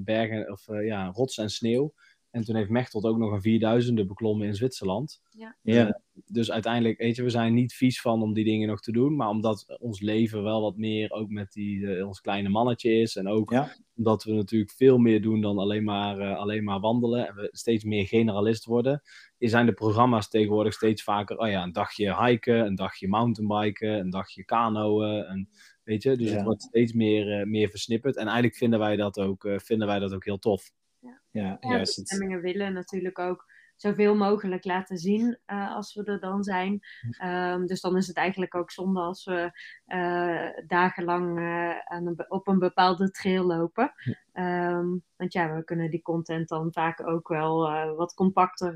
[0.03, 1.93] bergen, of ja, rots en sneeuw.
[2.36, 5.21] En toen heeft Mechtelt ook nog een 4000e beklommen in Zwitserland.
[5.29, 5.55] Ja.
[5.61, 5.88] ja.
[5.88, 5.91] Uh,
[6.25, 9.15] dus uiteindelijk, weet je, we zijn niet vies van om die dingen nog te doen.
[9.15, 13.15] Maar omdat ons leven wel wat meer ook met die, uh, ons kleine mannetje is.
[13.15, 13.75] En ook ja.
[13.95, 17.27] omdat we natuurlijk veel meer doen dan alleen maar, uh, alleen maar wandelen.
[17.27, 19.01] En we steeds meer generalist worden.
[19.39, 24.09] Zijn de programma's tegenwoordig steeds vaker, oh ja, een dagje hiken, een dagje mountainbiken, een
[24.09, 25.23] dagje kanoën.
[25.23, 25.49] En,
[25.83, 26.36] weet je, dus ja.
[26.36, 28.15] het wordt steeds meer, meer versnipperd.
[28.15, 30.71] En eigenlijk vinden wij dat ook, vinden wij dat ook heel tof.
[31.06, 31.95] Ja, ja, juist.
[31.95, 36.80] bestemmingen willen natuurlijk ook zoveel mogelijk laten zien uh, als we er dan zijn.
[37.24, 39.51] Um, dus dan is het eigenlijk ook zonde als we
[39.88, 43.93] uh, dagenlang uh, aan een, op een bepaalde trail lopen.
[44.34, 47.58] Um, want ja, we kunnen die content dan vaak ook wel
[47.95, 48.74] wat compacter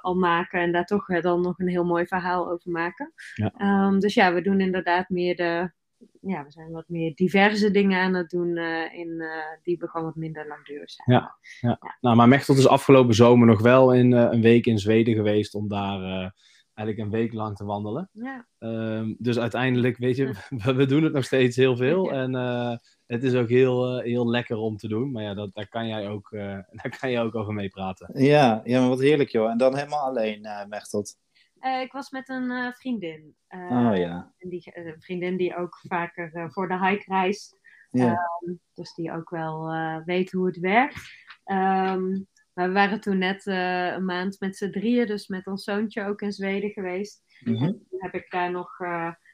[0.00, 3.12] al maken en daar toch dan nog een heel mooi verhaal over maken.
[3.34, 3.86] Ja.
[3.86, 5.72] Um, dus ja, we doen inderdaad meer de
[6.20, 9.28] ja, we zijn wat meer diverse dingen aan het doen uh, in, uh,
[9.62, 11.18] die gewoon wat minder langdurig zijn.
[11.18, 11.78] Ja, ja.
[11.80, 11.96] ja.
[12.00, 15.54] Nou, maar Mechtel is afgelopen zomer nog wel in, uh, een week in Zweden geweest
[15.54, 16.32] om daar
[16.74, 18.10] eigenlijk een week lang te wandelen.
[18.12, 18.46] Ja.
[18.58, 20.34] Um, dus uiteindelijk, weet je,
[20.64, 22.12] we, we, doen het nog steeds heel veel.
[22.12, 22.32] En
[23.06, 25.12] het is ook heel, heel lekker om te doen.
[25.12, 26.30] Maar ja, dat, daar, kan jij ook,
[26.82, 28.22] daar kan je ook over meepraten.
[28.22, 29.50] Ja, ja, maar wat heerlijk joh.
[29.50, 31.16] En dan helemaal alleen, uh, Mechtelt.
[31.66, 33.36] Uh, ik was met een uh, vriendin.
[33.48, 34.32] Uh, oh ja.
[34.38, 37.58] Die, een vriendin die ook vaker voor de hike reist.
[37.90, 38.18] Ja.
[38.46, 39.72] Um, dus die ook wel
[40.04, 40.96] weet hoe het werkt.
[41.44, 46.04] Um, Maar we waren toen net een maand met z'n drieën, dus met ons zoontje
[46.04, 47.22] ook in Zweden geweest.
[47.40, 47.64] Mhm.
[47.64, 48.78] En toen heb ik daar nog,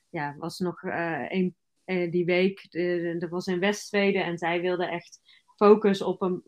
[0.09, 2.67] ja, was nog een, die week,
[3.19, 5.21] dat was in West-Zweden en zij wilde echt
[5.61, 6.43] focus op een,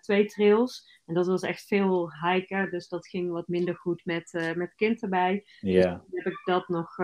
[0.00, 1.00] twee trails.
[1.06, 5.02] En dat was echt veel hiken, dus dat ging wat minder goed met, met kind
[5.02, 5.46] erbij.
[5.60, 5.72] Ja.
[5.72, 6.94] Dus toen heb ik dat nog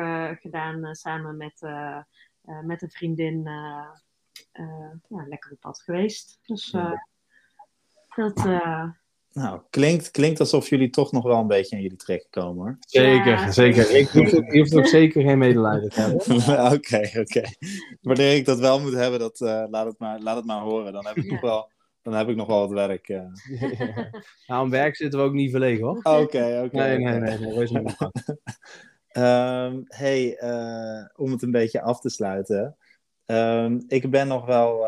[0.41, 1.61] gedaan samen met,
[2.63, 3.43] met een vriendin.
[5.09, 6.39] ja, lekker op pad geweest.
[6.43, 6.71] Dus
[8.15, 8.47] dat...
[9.35, 12.77] Nou, klinkt, klinkt alsof jullie toch nog wel een beetje in jullie trekken komen hoor.
[12.81, 13.53] Zeker, Ja.
[13.53, 13.91] zeker.
[13.91, 16.21] Ik hoef, je hoeft ook zeker geen medelijden te hebben.
[16.75, 17.43] Oké, oké.
[18.03, 20.93] Wanneer ik dat wel moet hebben, dat, eh, laat, het maar, laat het maar horen.
[20.93, 21.31] Dan heb ik, Ja.
[21.33, 21.71] nog, wel,
[22.03, 23.09] dan heb ik nog wel wat werk.
[23.09, 23.21] eh.
[24.47, 25.97] Nou, aan werk zitten we ook niet verlegen hoor.
[26.03, 26.77] Oké, oké.
[26.77, 27.39] Nee, nee, nee.
[27.39, 27.71] nee wees.
[29.09, 32.77] Ehm, hey, eh, om het een beetje af te sluiten.
[33.25, 34.87] Ehm, ik ben nog wel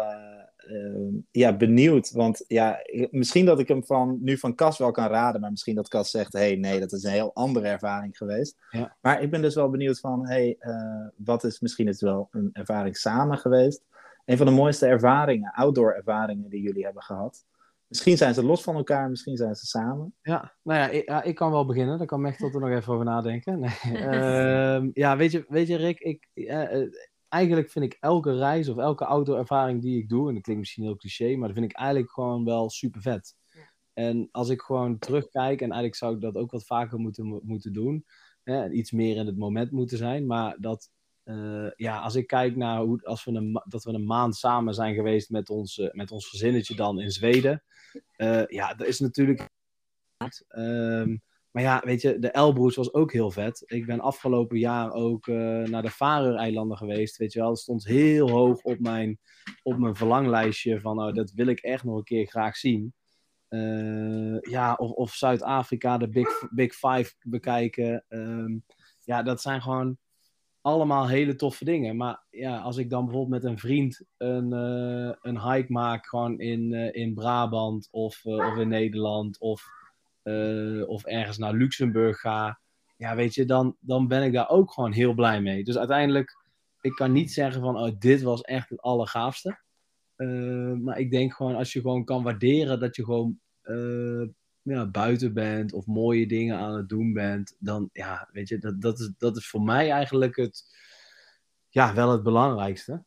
[1.30, 2.12] ja, benieuwd.
[2.12, 2.78] Want ja,
[3.10, 5.40] misschien dat ik hem van, nu van Cas wel kan raden.
[5.40, 8.56] Maar misschien dat Cas zegt: hey, nee, dat is een heel andere ervaring geweest.
[8.70, 8.96] Ja.
[9.00, 12.28] Maar ik ben dus wel benieuwd van: hey, eh, wat is misschien is het wel
[12.30, 13.82] een ervaring samen geweest?
[14.24, 17.44] Een van de mooiste ervaringen, outdoor ervaringen die jullie hebben gehad.
[17.88, 20.14] Misschien zijn ze los van elkaar, misschien zijn ze samen.
[20.22, 21.98] Ja, nou ja ik, ja, ik kan wel beginnen.
[21.98, 23.60] Daar kan Mechtel er nog even over nadenken.
[23.60, 23.70] Nee.
[24.06, 26.88] Ehm, ja, weet je, weet je Rick, ik, eh, eh,
[27.36, 30.84] eigenlijk vind ik elke reis of elke outdoor-ervaring die ik doe, en dat klinkt misschien
[30.84, 33.34] heel cliché, maar dat vind ik eigenlijk gewoon wel super vet.
[33.50, 33.72] Ja.
[33.92, 37.72] En als ik gewoon terugkijk, en eigenlijk zou ik dat ook wat vaker moeten, moeten
[37.72, 38.06] doen,
[38.42, 40.90] hè, en iets meer in het moment moeten zijn, maar dat,
[41.22, 44.74] eh, ja, als ik kijk naar hoe, als we een, dat we een maand samen
[44.74, 47.62] zijn geweest met ons, eh, met ons gezinnetje dan in Zweden,
[48.16, 49.48] eh, ja, dat is natuurlijk
[50.48, 51.16] Ehm,
[51.56, 53.62] maar ja, weet je, de Elbroes was ook heel vet.
[53.66, 57.16] Ik ben afgelopen jaar ook eh, naar de Faroe-eilanden geweest.
[57.16, 59.18] Weet je wel, dat stond heel hoog op mijn,
[59.62, 62.94] op mijn verlanglijstje van oh, dat wil ik echt nog een keer graag zien.
[63.48, 68.04] Eh, ja, of, of Zuid-Afrika, de Big, Big Five bekijken.
[68.08, 68.58] Ehm,
[69.00, 69.98] ja, dat zijn gewoon
[70.60, 71.96] allemaal hele toffe dingen.
[71.96, 76.40] Maar ja, als ik dan bijvoorbeeld met een vriend een, eh, een hike maak, gewoon
[76.40, 79.74] in, in Brabant of, of in Nederland of,
[80.26, 82.60] eh, of ergens naar Luxemburg ga,
[82.96, 85.64] ja, weet je, dan, dan ben ik daar ook gewoon heel blij mee.
[85.64, 86.36] Dus uiteindelijk,
[86.80, 89.60] ik kan niet zeggen van, oh, dit was echt het allergaafste.
[90.16, 94.28] Eh, maar ik denk gewoon, als je gewoon kan waarderen dat je gewoon eh,
[94.62, 98.80] ja, buiten bent of mooie dingen aan het doen bent, dan ja, weet je, dat,
[98.80, 100.64] dat, is, dat is voor mij eigenlijk het,
[101.68, 103.04] ja, wel het belangrijkste.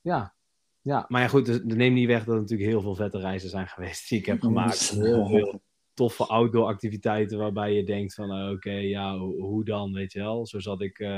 [0.00, 0.34] Ja.
[0.82, 3.18] Ja, maar ja, goed, dus, dat neemt niet weg dat er natuurlijk heel veel vette
[3.18, 4.90] reizen zijn geweest die ik heb gemaakt.
[4.90, 5.62] Heel veel
[5.94, 10.18] toffe outdoor activiteiten waarbij je denkt van, eh, oké, ja, ho- hoe dan, weet je
[10.18, 10.46] wel.
[10.46, 11.14] Zo zat ik eh,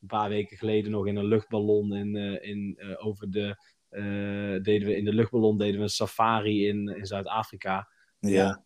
[0.00, 3.56] een paar weken geleden nog in een luchtballon in, eh, in, eh, over de,
[4.62, 7.88] deden we in de luchtballon deden we een safari in, in Zuid-Afrika.
[8.18, 8.28] Ja.
[8.30, 8.64] Ja,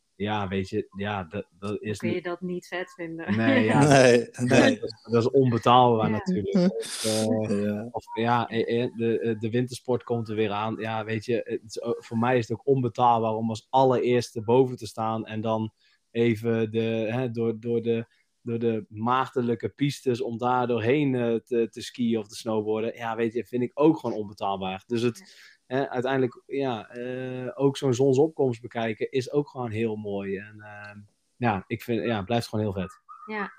[0.48, 3.36] weet je, ja, dat, dat is Kun je dat niet vet vinden?
[3.36, 4.78] Nee, ja, Nee, nee.
[4.78, 6.12] dat, is, dat is onbetaalbaar Ja.
[6.16, 6.72] natuurlijk.
[6.72, 7.88] Of, eh, Ja.
[7.90, 10.76] of ja, eh, eh, de, eh, de wintersport komt er weer aan.
[10.78, 14.42] Ja, weet je, het is ook- voor mij is het ook onbetaalbaar om als allereerste
[14.42, 15.72] boven te staan en dan
[16.10, 18.06] even de, hè, door, door, de,
[18.42, 22.94] door de maagdelijke pistes om daar doorheen eh, te, te skiën of te snowboarden.
[22.96, 24.82] Ja, weet je, vind ik ook gewoon onbetaalbaar.
[24.86, 25.36] Dus het,
[25.66, 30.36] hè, uiteindelijk, ja, eh, ook zo'n zonsopkomst bekijken is ook gewoon heel mooi.
[30.36, 30.96] En eh,
[31.36, 33.00] ja, ik vind, ja, het blijft gewoon heel vet.
[33.26, 33.52] Ja,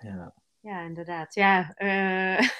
[0.00, 0.34] Ja.
[0.60, 1.34] ja inderdaad.
[1.34, 2.38] Ja, eh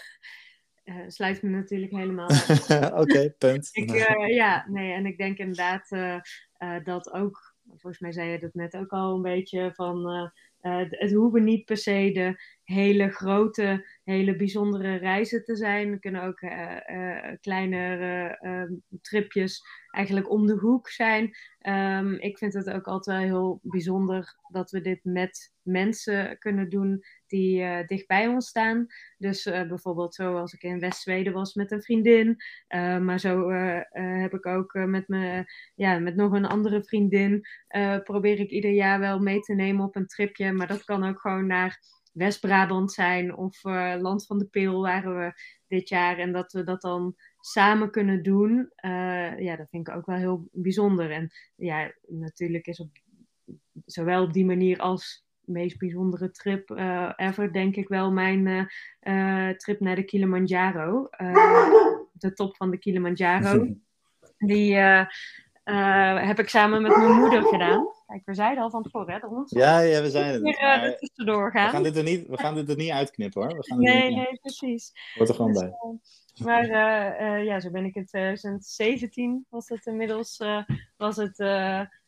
[0.84, 2.92] eh, sluit me natuurlijk helemaal aan.
[3.02, 3.68] Oké, punt.
[3.72, 6.14] Ik, eh, ja, nee, en ik denk inderdaad eh,
[6.52, 10.30] eh, dat ook, volgens mij zei je dat net ook al een beetje, van
[10.64, 15.92] eh, het hoeven niet per se de hele grote, hele bijzondere reizen te zijn.
[15.92, 21.30] Er kunnen ook eh, kleinere eh, tripjes eigenlijk om de hoek zijn.
[21.58, 26.68] Ehm, ik vind het ook altijd wel heel bijzonder dat we dit met mensen kunnen
[26.68, 27.04] doen
[27.34, 28.86] die eh, dicht bij ons staan.
[29.18, 32.36] Dus eh, bijvoorbeeld zoals ik in West-Zweden was met een vriendin.
[32.68, 36.84] Uh, maar zo uh, uh, heb ik ook met, me, ja, met nog een andere
[36.84, 37.42] vriendin.
[37.66, 40.52] eh, probeer ik ieder jaar wel mee te nemen op een tripje.
[40.52, 41.78] Maar dat kan ook gewoon naar
[42.12, 43.36] West-Brabant zijn.
[43.36, 45.32] Of eh, Land van de Peel waren we
[45.66, 46.18] dit jaar.
[46.18, 48.70] En dat we dat dan samen kunnen doen.
[48.76, 51.10] eh, ja, dat vind ik ook wel heel bijzonder.
[51.10, 52.90] En ja, natuurlijk is op
[53.84, 58.64] zowel op die manier als meest bijzondere trip uh, ever, denk ik wel, mijn uh,
[59.02, 61.08] uh, trip naar de Kilimanjaro.
[62.12, 63.66] de top van de Kilimanjaro.
[64.38, 67.86] Die heb ik samen met mijn moeder gedaan.
[68.06, 69.20] Kijk, we zeiden al van tevoren, hè?
[69.20, 70.42] De hond ja, ja, we zijn het.
[70.42, 70.82] Weer, maar...
[70.82, 71.66] er tussendoor gaan.
[71.66, 73.56] We gaan dit er niet, we gaan dit er niet uitknippen, hoor.
[73.56, 74.92] We gaan nee, niet, nee, precies.
[75.14, 75.72] Wordt er gewoon dus, bij.
[76.44, 80.42] Maar uh, uh, ja, zo ben ik in 2017 was het inmiddels
[80.96, 81.38] was het,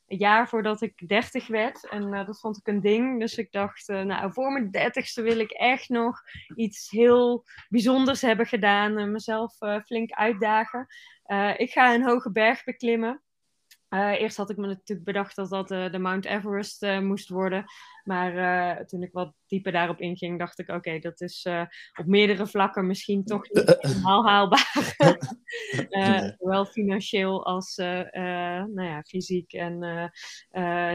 [0.06, 1.88] een jaar voordat ik 30 werd.
[1.88, 3.20] En uh, dat vond ik een ding.
[3.20, 6.22] Dus ik dacht, uh, nou, voor mijn dertigste wil ik echt nog
[6.54, 8.98] iets heel bijzonders hebben gedaan.
[8.98, 10.86] en mezelf uh, flink uitdagen.
[11.56, 13.22] ik ga een hoge berg beklimmen.
[13.90, 17.64] eerst had ik me natuurlijk bedacht dat dat de Mount Everest moest worden.
[18.06, 21.62] Maar toen ik wat dieper daarop inging, dacht ik: oké, dat is uh,
[21.98, 24.94] op meerdere vlakken misschien toch niet helemaal haalbaar.
[25.90, 30.10] uh, zowel financieel als nou ja, fysiek en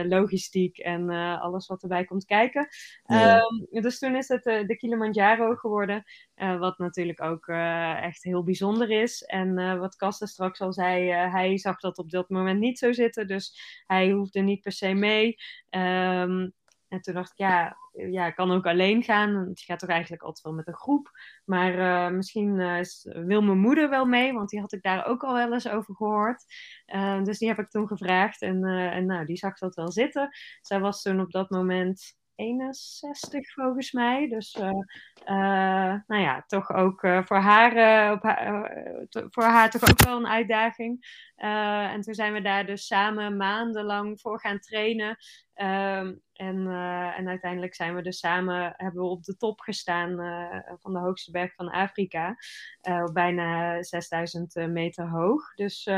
[0.08, 1.10] logistiek en
[1.40, 2.68] alles wat erbij komt kijken.
[3.04, 3.42] Ja.
[3.70, 6.04] Um, dus toen is het de Kilimanjaro geworden,
[6.34, 7.48] wat natuurlijk ook
[8.02, 9.22] echt heel bijzonder is.
[9.22, 13.26] En wat Kasten straks al zei, hij zag dat op dat moment niet zo zitten,
[13.26, 15.36] dus hij hoefde niet per se mee.
[15.70, 16.52] Um,
[16.92, 19.34] en toen dacht ik, ja, ja, ik kan ook alleen gaan.
[19.34, 21.10] Want je gaat toch eigenlijk altijd wel met een groep.
[21.44, 22.80] Maar uh, misschien uh,
[23.26, 25.94] wil mijn moeder wel mee, want die had ik daar ook al wel eens over
[25.94, 26.44] gehoord.
[26.94, 30.28] Uh, dus die heb ik toen gevraagd en, en nou, die zag dat wel zitten.
[30.60, 34.28] Zij was toen op dat moment 61 volgens mij.
[34.28, 38.70] Dus uh, uh, nou ja, toch ook uh, voor, haar, op haar
[39.08, 41.20] voor haar toch ook wel een uitdaging.
[41.36, 45.16] en toen zijn we daar dus samen maandenlang voor gaan trainen.
[45.54, 46.66] Ehm, en,
[47.16, 50.16] en uiteindelijk zijn we dus samen, hebben we op de top gestaan
[50.80, 52.36] van de hoogste berg van Afrika.
[53.12, 55.54] bijna 6000 meter hoog.
[55.54, 55.88] Dus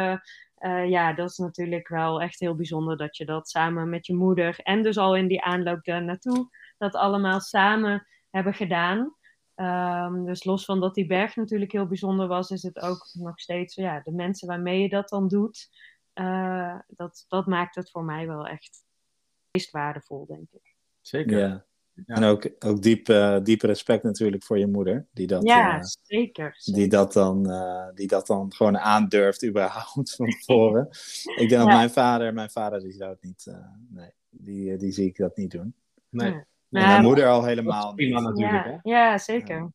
[0.65, 4.15] uh, ja, dat is natuurlijk wel echt heel bijzonder dat je dat samen met je
[4.15, 6.49] moeder en dus al in die aanloop daar naartoe,
[6.79, 9.15] dat allemaal samen hebben gedaan.
[9.57, 13.41] Um, dus los van dat die berg natuurlijk heel bijzonder was, is het ook nog
[13.41, 15.69] steeds ja, de mensen waarmee je dat dan doet.
[16.15, 18.85] Uh, dat, dat maakt het voor mij wel echt
[19.51, 20.77] meest waardevol, denk ik.
[21.01, 21.39] Zeker.
[21.39, 21.65] Ja.
[22.07, 25.07] En ook, ook diep, uh, diep respect natuurlijk voor je moeder.
[25.13, 29.45] Die dat, ja, uh, zeker, zeker, Die, dat dan, uh, die dat dan gewoon aandurft
[29.45, 30.89] überhaupt van tevoren.
[31.25, 31.59] ik denk ja.
[31.59, 33.47] dat mijn vader, mijn vader die zou het niet,
[33.89, 35.75] nee, die, die zie ik dat niet doen.
[36.09, 36.33] Nee.
[36.33, 38.13] En mijn moeder al helemaal niet.
[38.13, 39.73] Natuurlijk, ja, ja, zeker.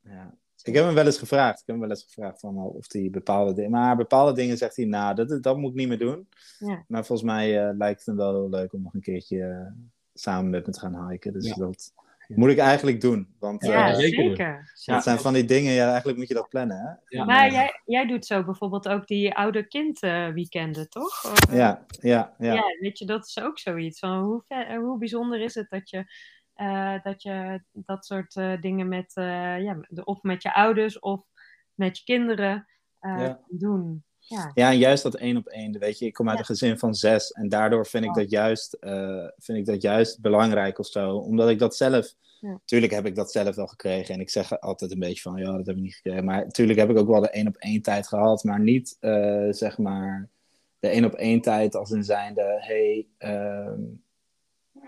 [0.00, 0.34] Ja.
[0.62, 1.60] Ik heb hem wel eens gevraagd.
[1.60, 3.70] Ik heb hem wel eens gevraagd van of hij bepaalde dingen.
[3.70, 6.28] Maar bepaalde dingen zegt hij, nou, dat, dat moet ik niet meer doen.
[6.58, 6.84] Ja.
[6.88, 9.72] Maar volgens mij lijkt het hem wel heel leuk om nog een keertje
[10.14, 11.32] samen met me te gaan hiken.
[11.32, 11.92] Dus dat
[12.28, 13.34] moet ik eigenlijk doen.
[13.38, 14.72] Want, ja, uh, zeker.
[14.84, 16.76] Dat zijn van die dingen, ja, eigenlijk moet je dat plannen.
[16.76, 17.16] Hè?
[17.16, 17.24] Ja.
[17.24, 21.24] Maar jij, jij doet zo bijvoorbeeld ook die ouder-kind uh, weekenden, toch?
[21.24, 22.52] Of, uh, ja, ja, ja.
[22.52, 23.98] Ja, weet je, dat is ook zoiets.
[23.98, 26.04] Van hoe, ver, hoe bijzonder is het dat je
[27.02, 31.24] dat, je dat soort dingen met, ja, of met je ouders of
[31.74, 32.66] met je kinderen
[33.00, 33.40] ja.
[33.48, 34.04] doen.
[34.30, 34.50] Ja.
[34.54, 35.78] ja, en juist dat één op één.
[35.78, 37.30] Weet je, ik kom uit een gezin van zes.
[37.30, 41.16] En daardoor vind ik dat juist, uh, vind ik dat juist belangrijk of zo.
[41.16, 42.14] Omdat ik dat zelf.
[42.40, 42.60] Ja.
[42.64, 44.14] Tuurlijk heb ik dat zelf wel gekregen.
[44.14, 46.24] En ik zeg altijd een beetje van ja, dat heb ik niet gekregen.
[46.24, 48.44] Maar tuurlijk heb ik ook wel de één op één tijd gehad.
[48.44, 50.28] Maar niet uh, zeg maar
[50.78, 52.56] de één op één tijd als in zijnde.
[52.60, 53.78] Hey, uh,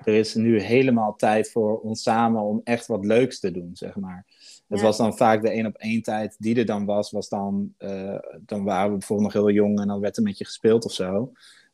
[0.05, 3.97] er is nu helemaal tijd voor ons samen om echt wat leuks te doen, zeg
[3.97, 4.27] maar.
[4.73, 7.75] Het was dan vaak de één op één tijd die er dan was, was dan,
[7.79, 10.85] uh, dan waren we bijvoorbeeld nog heel jong en dan werd er met je gespeeld
[10.85, 11.33] of zo.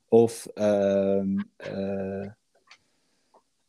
[0.09, 1.23] Of, uh,
[1.73, 2.27] uh,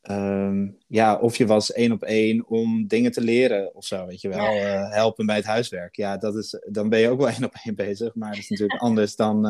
[0.01, 4.21] um, ja, of je was één op één om dingen te leren of zo, weet
[4.21, 4.53] je wel.
[4.53, 4.89] Ja.
[4.89, 5.95] helpen bij het huiswerk.
[5.95, 8.49] Ja, dat is, dan ben je ook wel één op één bezig, maar dat is
[8.49, 9.41] natuurlijk anders dan,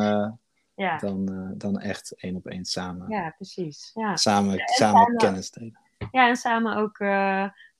[0.74, 0.98] ja.
[0.98, 3.08] dan, dan echt één op één samen.
[3.08, 3.90] Ja, precies.
[3.94, 4.16] Ja.
[4.16, 5.78] Samen, samen, samen kennis delen.
[6.10, 6.98] Ja, en samen ook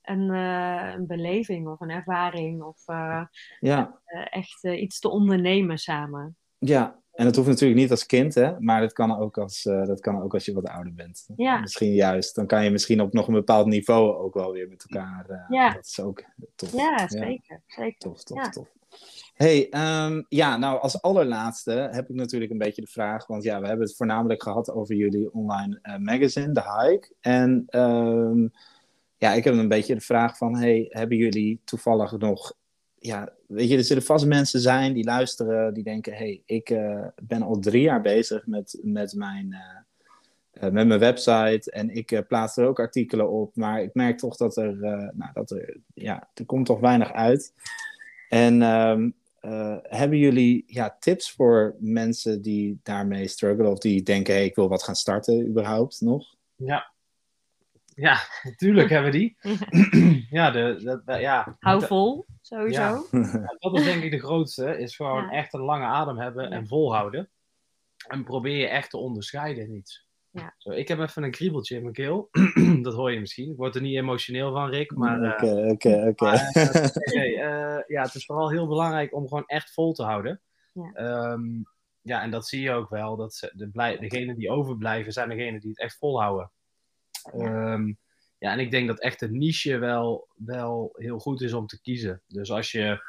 [0.03, 3.25] een, uh, een beleving of een ervaring of uh,
[3.61, 4.01] ja.
[4.07, 6.37] uh, echt iets te ondernemen samen.
[6.59, 8.61] Ja, en dat hoeft natuurlijk niet als kind, hè?
[8.61, 11.29] maar dat kan ook als, dat kan ook als je wat ouder bent.
[11.37, 11.61] Ja.
[11.61, 14.85] Misschien juist, dan kan je misschien op nog een bepaald niveau ook wel weer met
[14.89, 15.47] elkaar.
[15.49, 15.73] ja.
[15.73, 16.25] Dat is ook
[16.55, 16.73] tof.
[16.73, 17.63] Ja, zeker.
[17.67, 17.99] zeker.
[17.99, 18.49] Tof, tof, ja.
[18.49, 18.69] tof.
[19.35, 19.69] Hey,
[20.05, 23.67] um, ja, nou als allerlaatste heb ik natuurlijk een beetje de vraag, want ja, we
[23.67, 27.15] hebben het voornamelijk gehad over jullie online magazine, The Hike.
[27.21, 28.51] En um,
[29.21, 32.55] ja, ik heb een beetje de vraag van, hey, hebben jullie toevallig nog,
[32.99, 37.07] ja, weet je, er zullen vast mensen zijn die luisteren, die denken, hey, ik uh,
[37.23, 42.25] ben al drie jaar bezig met, met mijn, uh, uh, met mijn website en ik
[42.29, 44.77] plaats er ook artikelen op, maar ik merk toch dat er,
[45.15, 47.53] nou, dat er, ja, er komt toch weinig uit.
[48.29, 49.15] En um,
[49.83, 54.69] hebben jullie ja, tips voor mensen die daarmee struggelen of die denken, hey, ik wil
[54.69, 56.37] wat gaan starten überhaupt nog?
[56.57, 56.90] Ja,
[58.01, 59.37] ja, natuurlijk hebben we die.
[60.31, 61.57] ja, de, de, ja.
[61.59, 63.07] Hou vol, sowieso.
[63.11, 63.57] Ja.
[63.59, 65.31] Dat is denk ik de grootste, is gewoon ja.
[65.31, 67.31] echt een lange adem hebben en volhouden.
[68.09, 70.09] En probeer je echt te onderscheiden in iets.
[70.31, 70.55] Ja.
[70.59, 72.29] Zo, ik heb even een kriebeltje in mijn keel.
[72.83, 73.51] dat hoor je misschien.
[73.51, 74.97] Ik word er niet emotioneel van, Rick.
[74.97, 76.27] Maar, oké, oké, oké.
[76.27, 80.41] Eh, ja, het is vooral heel belangrijk om gewoon echt vol te houden.
[80.73, 81.31] Ja.
[81.33, 81.67] Um,
[82.03, 83.17] ja, en dat zie je ook wel.
[83.17, 86.51] Dat ze, de blij, degenen die overblijven zijn degenen die het echt volhouden.
[87.33, 87.73] Ja.
[87.73, 87.93] Ehm,
[88.39, 91.81] ja, en ik denk dat echt een niche wel, wel heel goed is om te
[91.81, 92.23] kiezen.
[92.27, 93.03] Dus als je,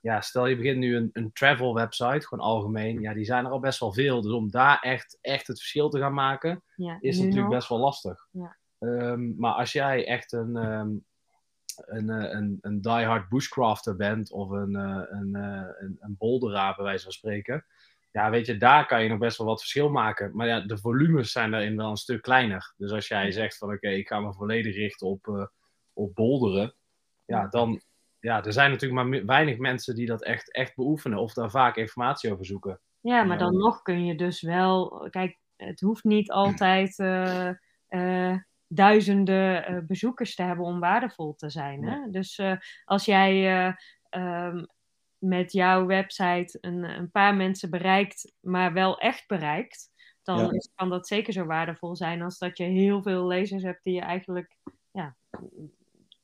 [0.00, 3.50] ja, stel je begint nu een, een travel website, gewoon algemeen, ja, die zijn er
[3.50, 4.20] al best wel veel.
[4.22, 7.54] Dus om daar echt, echt het verschil te gaan maken, Ja, is natuurlijk nog.
[7.54, 8.26] best wel lastig.
[8.30, 8.56] Ja.
[8.78, 10.90] Ehm, maar als jij echt een, ehm,
[11.86, 16.74] een, eh, een, een diehard bushcrafter bent of een, eh, een, eh, een, een boulderaar,
[16.74, 17.64] bij wijze van spreken,
[18.10, 20.36] ja, weet je, daar kan je nog best wel wat verschil maken.
[20.36, 22.74] Maar ja, de volumes zijn daarin wel een stuk kleiner.
[22.76, 25.46] Dus als jij zegt van oké, ik ga me volledig richten op, eh,
[25.92, 26.74] op boulderen,
[27.24, 27.82] ja, dan,
[28.20, 31.76] ja, er zijn natuurlijk maar weinig mensen die dat echt, echt beoefenen of daar vaak
[31.76, 32.80] informatie over zoeken.
[33.00, 35.08] Ja, maar dan nog kun je dus wel.
[35.10, 37.48] Kijk, het hoeft niet altijd eh,
[37.88, 38.36] eh,
[38.66, 41.84] duizenden bezoekers te hebben om waardevol te zijn.
[41.84, 42.10] Hè?
[42.10, 42.40] Dus
[42.84, 43.74] als jij eh,
[44.08, 44.64] ehm,
[45.18, 49.90] met jouw website een, een paar mensen bereikt, maar wel echt bereikt,
[50.22, 50.50] dan Ja.
[50.74, 54.00] kan dat zeker zo waardevol zijn als dat je heel veel lezers hebt die je
[54.00, 54.56] eigenlijk
[54.92, 55.16] ja,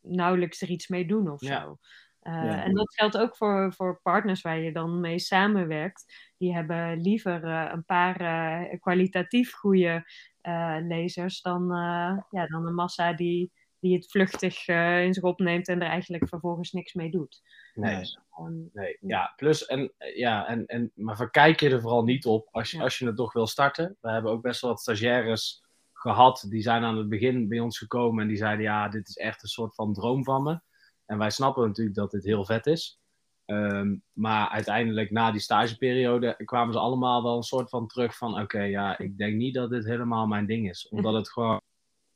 [0.01, 1.61] nauwelijks er iets mee doen of Ja.
[1.62, 1.78] zo.
[2.20, 2.64] Eh, Ja.
[2.64, 6.32] En dat geldt ook voor, voor partners waar je dan mee samenwerkt.
[6.38, 10.05] Die hebben liever eh, een paar eh, kwalitatief goede
[10.40, 13.53] eh, lezers dan, eh, ja, dan een massa die,
[13.85, 17.43] die het vluchtig eh, in zich opneemt en er eigenlijk vervolgens niks mee doet.
[17.74, 17.95] Nee.
[17.95, 18.05] Nee.
[18.30, 22.26] Gewoon- Nee, ja, plus en eh, ja, en, en, maar verkijk je er vooral niet
[22.26, 22.82] op als je, Ja.
[22.82, 23.97] als je het toch wil starten.
[24.01, 25.62] We hebben ook best wel wat stagiaires
[25.93, 29.16] gehad, die zijn aan het begin bij ons gekomen en die zeiden, ja, dit is
[29.16, 30.61] echt een soort van droom van me.
[31.07, 32.99] En wij snappen natuurlijk dat dit heel vet is.
[33.45, 38.41] Ehm, maar uiteindelijk, na die stageperiode, kwamen ze allemaal wel een soort van terug van,
[38.41, 40.89] oké, ja, ik denk niet dat dit helemaal mijn ding is.
[40.89, 41.61] Omdat het gewoon,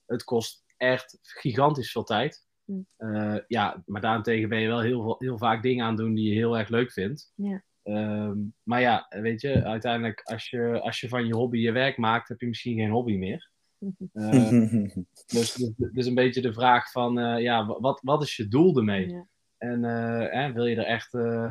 [0.06, 2.46] het kost echt gigantisch veel tijd.
[2.64, 2.86] Mm.
[2.96, 6.14] Eh, ja, maar daarentegen ben je wel heel, veel- heel vaak dingen aan het doen
[6.14, 7.32] die je heel erg leuk vindt.
[7.34, 7.62] Ja.
[7.82, 11.96] Ehm, maar ja, weet je, uiteindelijk als je, als je van je hobby je werk
[11.96, 13.50] maakt, heb je misschien geen hobby meer.
[14.12, 14.50] Eh,
[15.26, 18.48] dus dus- dus een beetje de vraag van, eh, ja, wa- wat, wat is je
[18.48, 19.08] doel ermee?
[19.08, 19.26] Ja.
[19.58, 21.44] En eh, hè, wil je er echt, eh,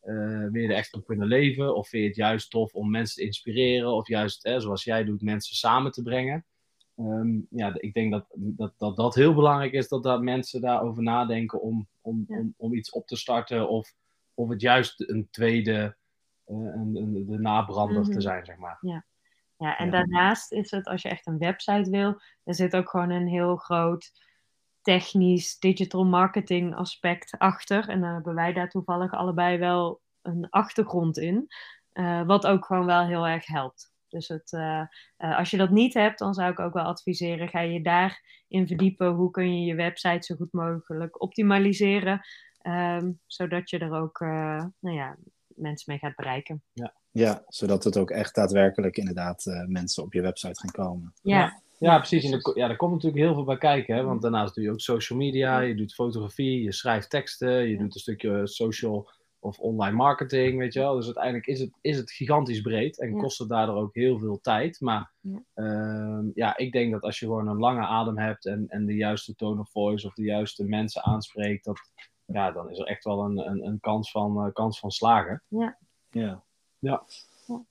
[0.00, 1.74] eh, wil je er echt op kunnen leven?
[1.76, 3.92] Of vind je het juist tof om mensen te inspireren?
[3.92, 6.44] Of juist, hè, zoals jij doet, mensen samen te brengen?
[7.00, 11.02] Ehm, ja, ik denk dat dat, dat dat heel belangrijk is, dat, dat mensen daarover
[11.02, 12.38] nadenken om, om, Ja.
[12.38, 13.68] om, om iets op te starten.
[13.68, 13.92] Of,
[14.34, 15.96] of het juist een tweede,
[16.44, 18.10] eh, een, een, de nabrander Mhm.
[18.10, 18.78] te zijn, zeg maar.
[18.80, 19.04] Ja,
[19.78, 19.90] en Ja.
[19.90, 23.56] daarnaast is het, als je echt een website wil, er zit ook gewoon een heel
[23.56, 24.12] groot
[24.82, 27.88] technisch digital marketing aspect achter.
[27.88, 31.46] En dan hebben wij daar toevallig allebei wel een achtergrond in,
[31.92, 33.92] eh, wat ook gewoon wel heel erg helpt.
[34.10, 34.80] Dus het, eh,
[35.16, 38.66] eh, als je dat niet hebt, dan zou ik ook wel adviseren, ga je daarin
[38.66, 39.08] verdiepen.
[39.08, 42.20] Hoe kun je je website zo goed mogelijk optimaliseren,
[42.62, 46.62] ehm, zodat je er ook eh, nou ja, mensen mee gaat bereiken.
[47.12, 51.12] Ja, zodat het ook echt daadwerkelijk inderdaad eh, mensen op je website gaan komen.
[51.22, 52.24] Ja, Ja, precies.
[52.24, 53.96] En er, ja, er komt natuurlijk heel veel bij kijken.
[53.96, 54.02] Hè?
[54.02, 57.78] Want daarnaast doe je ook social media, je doet fotografie, je schrijft teksten, je Ja.
[57.78, 60.94] doet een stukje social of online marketing, weet je wel.
[60.94, 63.20] Dus uiteindelijk is het, is het gigantisch breed en Ja.
[63.20, 64.80] kost het daardoor ook heel veel tijd.
[64.80, 65.42] Maar Ja.
[65.54, 68.94] ehm, ja, ik denk dat als je gewoon een lange adem hebt en, en de
[68.94, 71.80] juiste tone of voice of de juiste mensen aanspreekt, dat,
[72.24, 75.42] ja, dan is er echt wel een, een, een kans, van, eh, kans van slagen.
[76.10, 76.42] Ja.
[76.78, 77.04] Ja.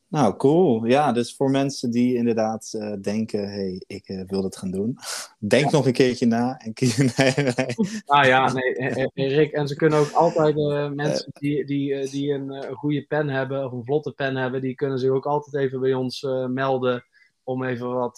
[0.07, 0.86] Nou, cool.
[0.86, 4.97] Ja, dus voor mensen die inderdaad eh, denken, hey, ik eh, wil dat gaan doen.
[5.39, 6.57] Denk nog een keertje na.
[6.57, 6.73] En
[7.17, 7.75] nee, nee.
[8.05, 9.51] Ah ja, nee, Rick.
[9.51, 13.71] En ze kunnen ook altijd eh, mensen die, die, die een, goede pen hebben of
[13.71, 17.05] een vlotte pen hebben, die kunnen zich ook altijd even bij ons melden
[17.43, 18.17] om even wat,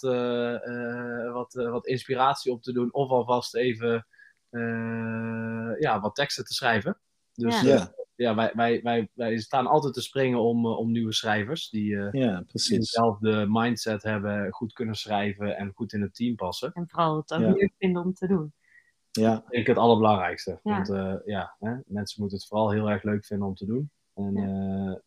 [1.32, 2.92] wat, wat inspiratie op te doen.
[2.92, 4.06] Of alvast even
[5.78, 6.98] ja, wat teksten te schrijven.
[7.34, 7.68] Dus Ja.
[7.74, 11.70] ja, Ja, wij, wij, wij, wij staan altijd te springen om, eh, om nieuwe schrijvers
[11.70, 12.78] die eh ja, die precies.
[12.78, 16.72] dezelfde mindset hebben, goed kunnen schrijven en goed in het team passen.
[16.72, 17.50] En vooral het ook Ja.
[17.52, 18.52] leuk vinden om te doen.
[19.10, 20.60] Ja, denk ik het allerbelangrijkste.
[20.62, 20.72] Ja.
[20.74, 23.90] Want eh, ja, hè, mensen moeten het vooral heel erg leuk vinden om te doen.
[24.14, 24.32] En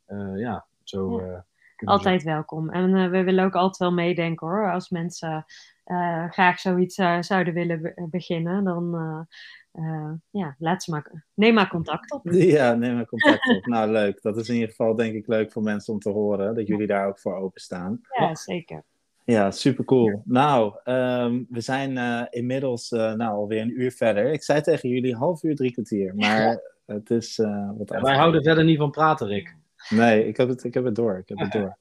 [0.07, 1.19] ja, ja zo.
[1.19, 1.39] Eh,
[1.86, 2.69] Altijd welkom.
[2.69, 4.71] En eh, we willen ook altijd wel meedenken hoor.
[4.71, 5.45] Als mensen
[5.84, 8.95] eh, graag zoiets eh, zouden willen be- beginnen, dan
[9.76, 12.21] eh, ja, laat ze maar, neem maar contact op.
[12.57, 13.65] ja neem maar contact op.
[13.65, 14.21] nou, leuk.
[14.21, 16.55] Dat is in ieder geval denk ik leuk voor mensen om te horen.
[16.55, 18.01] Dat jullie daar ook voor openstaan.
[18.19, 18.84] Ja, zeker.
[19.23, 20.21] Ja, super cool.
[20.26, 24.32] Nou, ehm, we zijn eh, inmiddels uh, nou, alweer een uur verder.
[24.32, 26.15] Ik zei tegen jullie half uur, drie kwartier.
[26.15, 29.55] Maar het is uh, wat ja, Wij houden verder niet van praten, Rick.
[29.89, 31.17] Nee, ik heb het, ik heb het door.
[31.17, 31.78] Ik heb het door.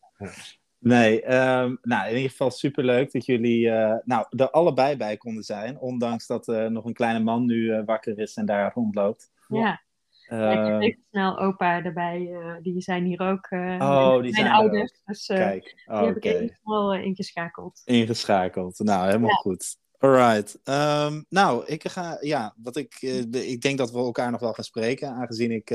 [0.85, 5.16] Nee, um, nou in ieder geval super leuk dat jullie uh, nou, er allebei bij
[5.16, 5.78] konden zijn.
[5.78, 9.30] Ondanks dat er nog een kleine man nu uh, wakker is en daar rondloopt.
[9.49, 9.82] Ja.
[10.28, 12.30] Ja, ik heb Ehm, snel opa erbij.
[12.32, 13.47] eh, die zijn hier ook.
[13.47, 15.01] eh, Oh, mijn die zijn er ouders.
[15.05, 17.80] Dus eh, Kijk, die heb ik snel eh, ingeschakeld.
[17.85, 18.78] Ingeschakeld.
[18.78, 19.76] Nou, helemaal goed.
[19.99, 20.61] Alright.
[20.64, 24.53] Ehm, nou, ik ga, ja, wat ik, eh, ik denk dat we elkaar nog wel
[24.53, 25.70] gaan spreken, aangezien ik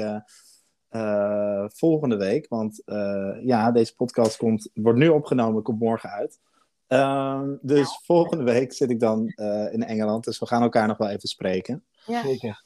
[0.90, 6.40] eh, volgende week, want eh, ja, deze podcast komt, wordt nu opgenomen, komt morgen uit.
[6.88, 10.98] Ehm, dus volgende week zit ik dan eh, in Engeland, dus we gaan elkaar nog
[10.98, 11.84] wel even spreken.
[12.06, 12.64] Ja, Zeker.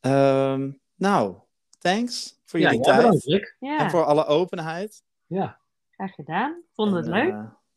[0.00, 1.34] Ehm, nou,
[1.78, 5.02] thanks voor jullie ja, tijd bedankt, en ja voor alle openheid.
[5.26, 5.58] Ja.
[5.90, 6.62] graag gedaan.
[6.72, 7.34] Vond het En, leuk?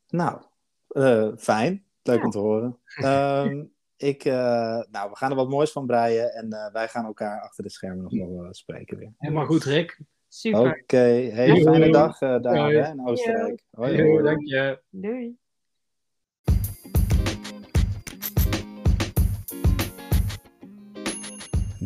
[0.09, 0.41] nou,
[0.87, 1.83] eh, fijn.
[2.03, 2.23] Leuk Ja.
[2.25, 2.77] om te horen.
[2.95, 3.63] Ehm,
[4.01, 7.41] ik, eh, nou, we gaan er wat moois van breien en eh, wij gaan elkaar
[7.41, 9.13] achter de schermen nog wel eh, spreken weer.
[9.17, 9.99] Helemaal goed, Rick.
[10.27, 10.79] Super.
[10.81, 13.63] Oké, hele fijne dag eh, daar hè, in Oostenrijk.
[13.71, 14.23] Hoi, hoi.
[14.23, 14.81] dank je.
[14.89, 15.37] Doei.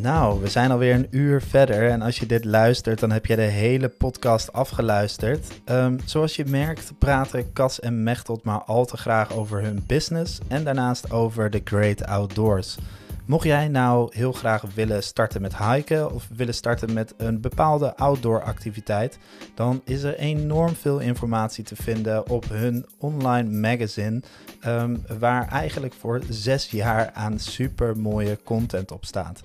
[0.05, 3.35] Nou, we zijn alweer een uur verder en als je dit luistert, dan heb je
[3.35, 5.47] de hele podcast afgeluisterd.
[5.63, 10.39] Ehm, zoals je merkt praten Cas en Mechtelt maar al te graag over hun business
[10.47, 12.77] en daarnaast over de great outdoors.
[13.25, 17.95] Mocht jij nou heel graag willen starten met hiken of willen starten met een bepaalde
[17.95, 19.17] outdoor activiteit,
[19.55, 24.21] dan is er enorm veel informatie te vinden op hun online magazine,
[24.59, 29.41] ehm, waar eigenlijk voor zes jaar aan super mooie content op staat.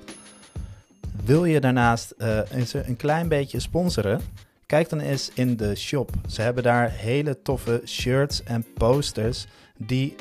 [1.25, 2.15] Wil je daarnaast
[2.51, 4.21] eens een klein beetje sponsoren?
[4.67, 6.11] Kijk dan eens in de shop.
[6.29, 9.47] Ze hebben daar hele toffe shirts en posters
[9.77, 10.15] die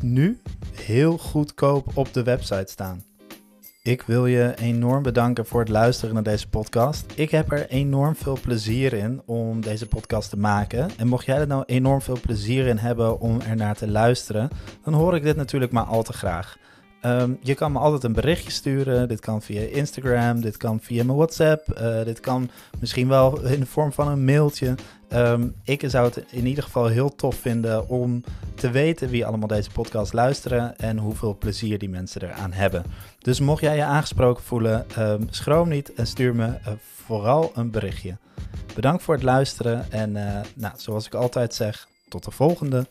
[0.00, 0.40] nu
[0.74, 3.02] heel goedkoop op de website staan.
[3.82, 7.04] Ik wil je enorm bedanken voor het luisteren naar deze podcast.
[7.14, 10.90] Ik heb er enorm veel plezier in om deze podcast te maken.
[10.96, 14.48] En mocht jij er nou enorm veel plezier in hebben om er naar te luisteren,
[14.84, 16.58] dan hoor ik dit natuurlijk maar al te graag.
[17.02, 19.08] Ehm, je kan me altijd een berichtje sturen.
[19.08, 22.50] Dit kan via Instagram, dit kan via mijn WhatsApp, eh, dit kan
[22.80, 24.74] misschien wel in de vorm van een mailtje.
[25.08, 28.24] Ehm, ik zou het in ieder geval heel tof vinden om
[28.54, 32.84] te weten wie allemaal deze podcast luisteren en hoeveel plezier die mensen eraan hebben.
[33.18, 36.72] Dus mocht jij je aangesproken voelen, ehm, schroom niet en stuur me eh,
[37.04, 38.16] vooral een berichtje.
[38.74, 42.86] Bedankt voor het luisteren en eh, nou, zoals ik altijd zeg, tot de volgende.